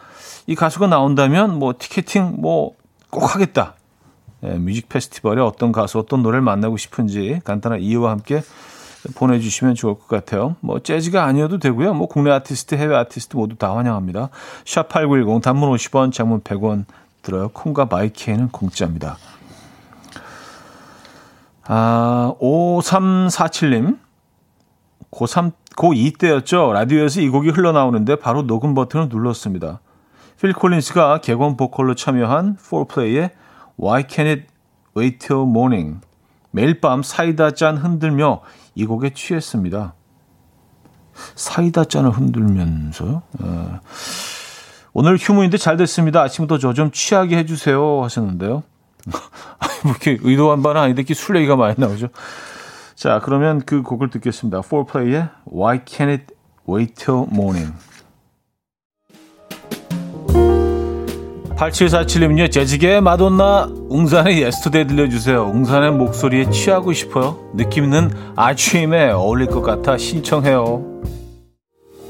이 0.47 0.55
가수가 0.55 0.87
나온다면 0.87 1.57
뭐 1.59 1.73
티켓팅 1.77 2.35
뭐 2.37 2.81
꼭 3.11 3.35
하겠다. 3.35 3.75
예, 4.43 4.53
뮤직 4.53 4.89
페스티벌에 4.89 5.39
어떤 5.41 5.71
가수, 5.71 5.99
어떤 5.99 6.23
노래를 6.23 6.41
만나고 6.41 6.77
싶은지 6.77 7.41
간단한 7.43 7.81
이유와 7.81 8.09
함께 8.09 8.41
보내주시면 9.15 9.75
좋을 9.75 9.95
것 9.95 10.07
같아요. 10.07 10.55
뭐 10.61 10.79
재즈가 10.79 11.25
아니어도 11.25 11.59
되고요. 11.59 11.93
뭐 11.93 12.07
국내 12.07 12.31
아티스트, 12.31 12.75
해외 12.75 12.95
아티스트 12.95 13.35
모두 13.35 13.55
다 13.55 13.75
환영합니다. 13.75 14.29
샵 14.65 14.89
8910 14.89 15.43
단문 15.43 15.71
50원, 15.71 16.11
장문 16.11 16.41
100원 16.41 16.85
들어요. 17.21 17.49
콩과 17.49 17.87
마이케이는 17.91 18.49
공짜입니다. 18.49 19.17
아, 21.65 22.33
5347님. 22.39 23.99
고3, 25.11 25.51
고2 25.75 26.17
때였죠. 26.17 26.71
라디오에서 26.73 27.21
이 27.21 27.29
곡이 27.29 27.49
흘러나오는데 27.49 28.15
바로 28.15 28.43
녹음 28.47 28.73
버튼을 28.73 29.09
눌렀습니다. 29.09 29.81
필 30.39 30.53
콜린스가 30.53 31.19
개건 31.21 31.57
보컬로 31.57 31.95
참여한 31.95 32.55
4플레이의 32.57 33.31
Why 33.79 34.03
Can't 34.03 34.27
It 34.27 34.43
Wait 34.97 35.19
Till 35.19 35.43
Morning. 35.43 35.99
매일 36.51 36.79
밤 36.81 37.03
사이다 37.03 37.51
잔 37.51 37.77
흔들며 37.77 38.41
이 38.75 38.85
곡에 38.85 39.13
취했습니다. 39.13 39.93
사이다 41.35 41.83
잔을 41.85 42.11
흔들면서요? 42.11 43.21
예. 43.43 43.79
오늘 44.93 45.17
휴무인데 45.17 45.57
잘 45.57 45.77
됐습니다. 45.77 46.21
아침부터 46.21 46.57
저 46.57 46.73
좀 46.73 46.91
취하게 46.91 47.37
해주세요 47.37 48.01
하셨는데요. 48.03 48.63
뭐 49.83 49.91
이렇게 49.91 50.17
의도한 50.21 50.61
바는 50.63 50.81
아닌데 50.81 51.01
이렇게 51.01 51.13
술 51.13 51.37
얘기가 51.37 51.55
많이 51.55 51.75
나오죠. 51.77 52.09
자, 52.95 53.19
그러면 53.23 53.61
그 53.65 53.81
곡을 53.81 54.09
듣겠습니다. 54.09 54.61
4Play의 54.61 55.31
Why 55.51 55.79
Can't 55.85 56.09
It 56.09 56.25
Wait 56.69 56.93
Till 56.93 57.25
Morning. 57.31 57.73
8747님은요, 61.61 62.51
재즈계 62.51 63.01
마돈나 63.01 63.69
웅산의 63.89 64.41
Yesterday 64.41 64.87
들려주세요. 64.87 65.43
웅산의 65.43 65.91
목소리에 65.91 66.49
취하고 66.49 66.91
싶어요. 66.91 67.37
느낌 67.53 67.83
있는 67.83 68.11
아침에 68.35 69.11
어울릴 69.11 69.47
것 69.47 69.61
같아 69.61 69.95
신청해요. 69.95 71.01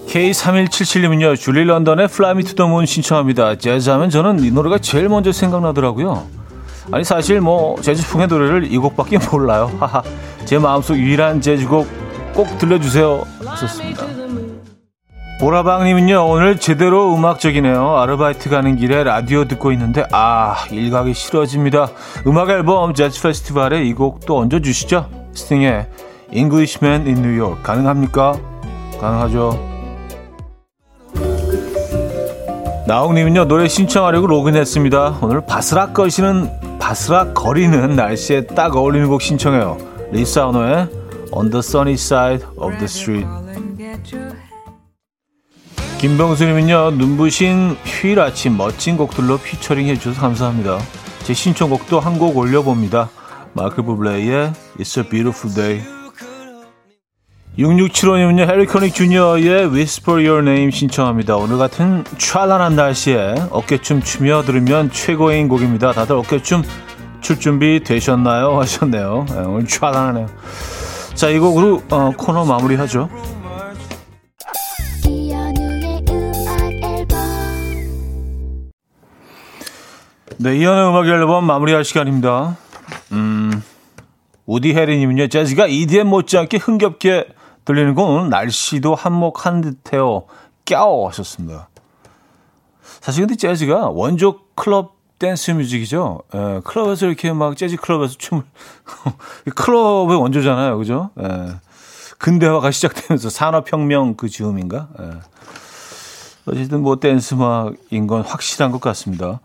K3177님은요, 0.08 1.38
줄리 1.38 1.66
런던의 1.66 2.08
the 2.08 2.36
Moon 2.62 2.86
신청합니다. 2.86 3.58
재즈하면 3.58 4.10
저는 4.10 4.44
이 4.44 4.52
노래가 4.52 4.78
제일 4.78 5.10
먼저 5.10 5.34
생각나더라고요. 5.34 6.41
아니 6.92 7.04
사실 7.04 7.40
뭐 7.42 7.80
재즈풍의 7.82 8.28
노래를 8.28 8.72
이 8.72 8.78
곡밖에 8.78 9.18
몰라요. 9.32 9.72
하하. 9.80 10.02
제 10.46 10.58
마음속 10.60 10.96
유일한 10.96 11.40
재즈곡 11.42 11.88
꼭 12.34 12.58
들려주세요. 12.58 13.24
좋습니다. 13.60 14.06
보라방님은요 15.40 16.28
오늘 16.28 16.58
제대로 16.60 17.16
음악적이네요. 17.16 17.98
아르바이트 17.98 18.50
가는 18.50 18.76
길에 18.76 19.04
라디오 19.04 19.46
듣고 19.46 19.72
있는데 19.72 20.06
아 20.12 20.56
일가기 20.70 21.14
싫어집니다. 21.14 21.90
음악 22.28 22.50
앨범 22.50 22.94
재즈 22.94 23.22
페스티벌에 23.24 23.84
이 23.86 23.94
곡 23.96 24.20
또 24.28 24.38
얹어주시죠. 24.38 25.10
스팅의 25.34 25.88
Englishman 26.32 27.08
in 27.08 27.18
New 27.18 27.40
York 27.42 27.64
가능합니까? 27.64 28.36
가능하죠. 29.00 29.72
나홍님은요 32.86 33.46
노래 33.46 33.68
신청하려고 33.68 34.28
로그인했습니다. 34.28 35.20
오늘 35.22 35.42
바스락 35.46 35.94
거시는 35.96 36.52
바스락 36.82 37.36
거리는 37.36 37.96
날씨에 37.96 38.48
딱 38.48 38.76
어울리는 38.76 39.08
곡 39.08 39.22
신청해요. 39.22 39.78
리사 40.12 40.48
오노의 40.48 40.90
On 41.32 41.50
the 41.50 41.60
Sunny 41.60 41.94
Side 41.94 42.46
of 42.58 42.72
the 42.78 42.86
Street. 42.86 43.28
김병수님은요 46.00 46.92
눈부신 46.92 47.78
휴일 47.86 48.20
아침 48.20 48.58
멋진 48.58 48.98
곡들로 48.98 49.38
피처링 49.38 49.88
해주셔서 49.88 50.20
감사합니다. 50.20 50.80
제 51.24 51.34
신청곡도 51.34 52.00
한 52.00 52.18
곡 52.18 52.36
올려봅니다. 52.36 53.10
마크 53.54 53.84
부블레이의 53.84 54.52
It's 54.80 54.98
a 54.98 55.08
Beautiful 55.08 55.56
Day 55.56 56.01
6675님은요, 57.58 58.48
헬리코닉 58.48 58.94
주니어의 58.94 59.66
Whisper 59.66 60.26
Your 60.26 60.40
Name 60.40 60.72
신청합니다. 60.72 61.36
오늘 61.36 61.58
같은 61.58 62.06
찬란한 62.18 62.78
날씨에 62.78 63.36
어깨춤 63.52 64.02
추며 64.02 64.42
들으면 64.44 64.90
최고인 64.90 65.50
곡입니다. 65.50 65.92
다들 65.92 66.16
어깨춤 66.16 66.64
출 67.20 67.40
준비 67.40 67.84
되셨나요? 67.84 68.58
하셨네요. 68.62 69.26
네, 69.30 69.40
오늘 69.40 69.68
찬란하네요. 69.68 70.28
자, 71.14 71.28
이 71.28 71.40
곡으로 71.40 71.84
어, 71.90 72.12
코너 72.18 72.46
마무리하죠. 72.46 73.10
네, 80.38 80.56
이현의 80.56 80.90
음악 80.90 81.06
앨범 81.06 81.46
마무리할 81.46 81.84
시간입니다. 81.84 82.56
음. 83.12 83.62
우디 84.46 84.74
해리님은요, 84.74 85.28
재즈가 85.28 85.68
EDM 85.68 86.08
못지않게 86.08 86.58
흥겹게 86.58 87.28
들리는 87.66 87.96
건 87.96 88.06
오늘 88.06 88.30
날씨도 88.30 88.96
한몫한 88.96 89.62
듯해요. 89.62 90.24
깨워 90.66 91.08
하셨습니다. 91.10 91.70
사실 93.02 93.24
근데 93.24 93.36
재즈가 93.36 93.90
원조 93.90 94.40
클럽 94.56 94.96
댄스 95.20 95.52
뮤직이죠. 95.52 96.22
예, 96.34 96.62
클럽에서 96.64 97.06
이렇게 97.06 97.32
막 97.32 97.56
재즈 97.56 97.78
클럽에서 97.78 98.16
춤을 98.18 98.44
클럽의 99.56 100.18
원조잖아요, 100.18 100.78
그죠? 100.78 101.12
예, 101.20 101.56
근대화가 102.18 102.72
시작되면서 102.72 103.30
산업혁명 103.30 104.16
그 104.16 104.30
즈음인가? 104.30 104.90
예. 105.00 105.12
어쨌든 106.46 106.82
뭐 106.82 107.00
댄스 107.00 107.36
음악인 107.36 108.08
건 108.08 108.22
확실한 108.24 108.72
것 108.72 108.82
같습니다. 108.82 109.40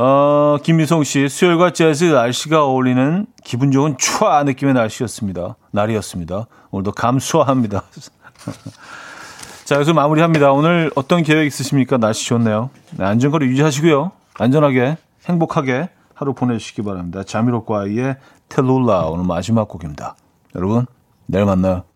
어, 0.00 0.58
김미성 0.62 1.02
씨, 1.02 1.28
수요일과 1.28 1.72
재즈 1.72 2.04
날씨가 2.04 2.64
어울리는 2.64 3.26
기분 3.42 3.72
좋은 3.72 3.98
추아 3.98 4.44
느낌의 4.44 4.72
날씨였습니다. 4.74 5.56
날이었습니다. 5.72 6.46
오늘도 6.70 6.92
감수합니다. 6.92 7.82
자, 9.66 9.74
여기서 9.74 9.94
마무리합니다. 9.94 10.52
오늘 10.52 10.92
어떤 10.94 11.24
계획 11.24 11.48
있으십니까? 11.48 11.96
날씨 11.96 12.28
좋네요. 12.28 12.70
네, 12.96 13.06
안전거리 13.06 13.46
유지하시고요. 13.46 14.12
안전하게, 14.38 14.98
행복하게 15.24 15.88
하루 16.14 16.32
보내시기 16.32 16.82
바랍니다. 16.82 17.24
자미로과의 17.24 18.18
텔룰라 18.48 19.06
오늘 19.06 19.24
마지막 19.24 19.66
곡입니다. 19.66 20.14
여러분, 20.54 20.86
내일 21.26 21.44
만나요. 21.44 21.87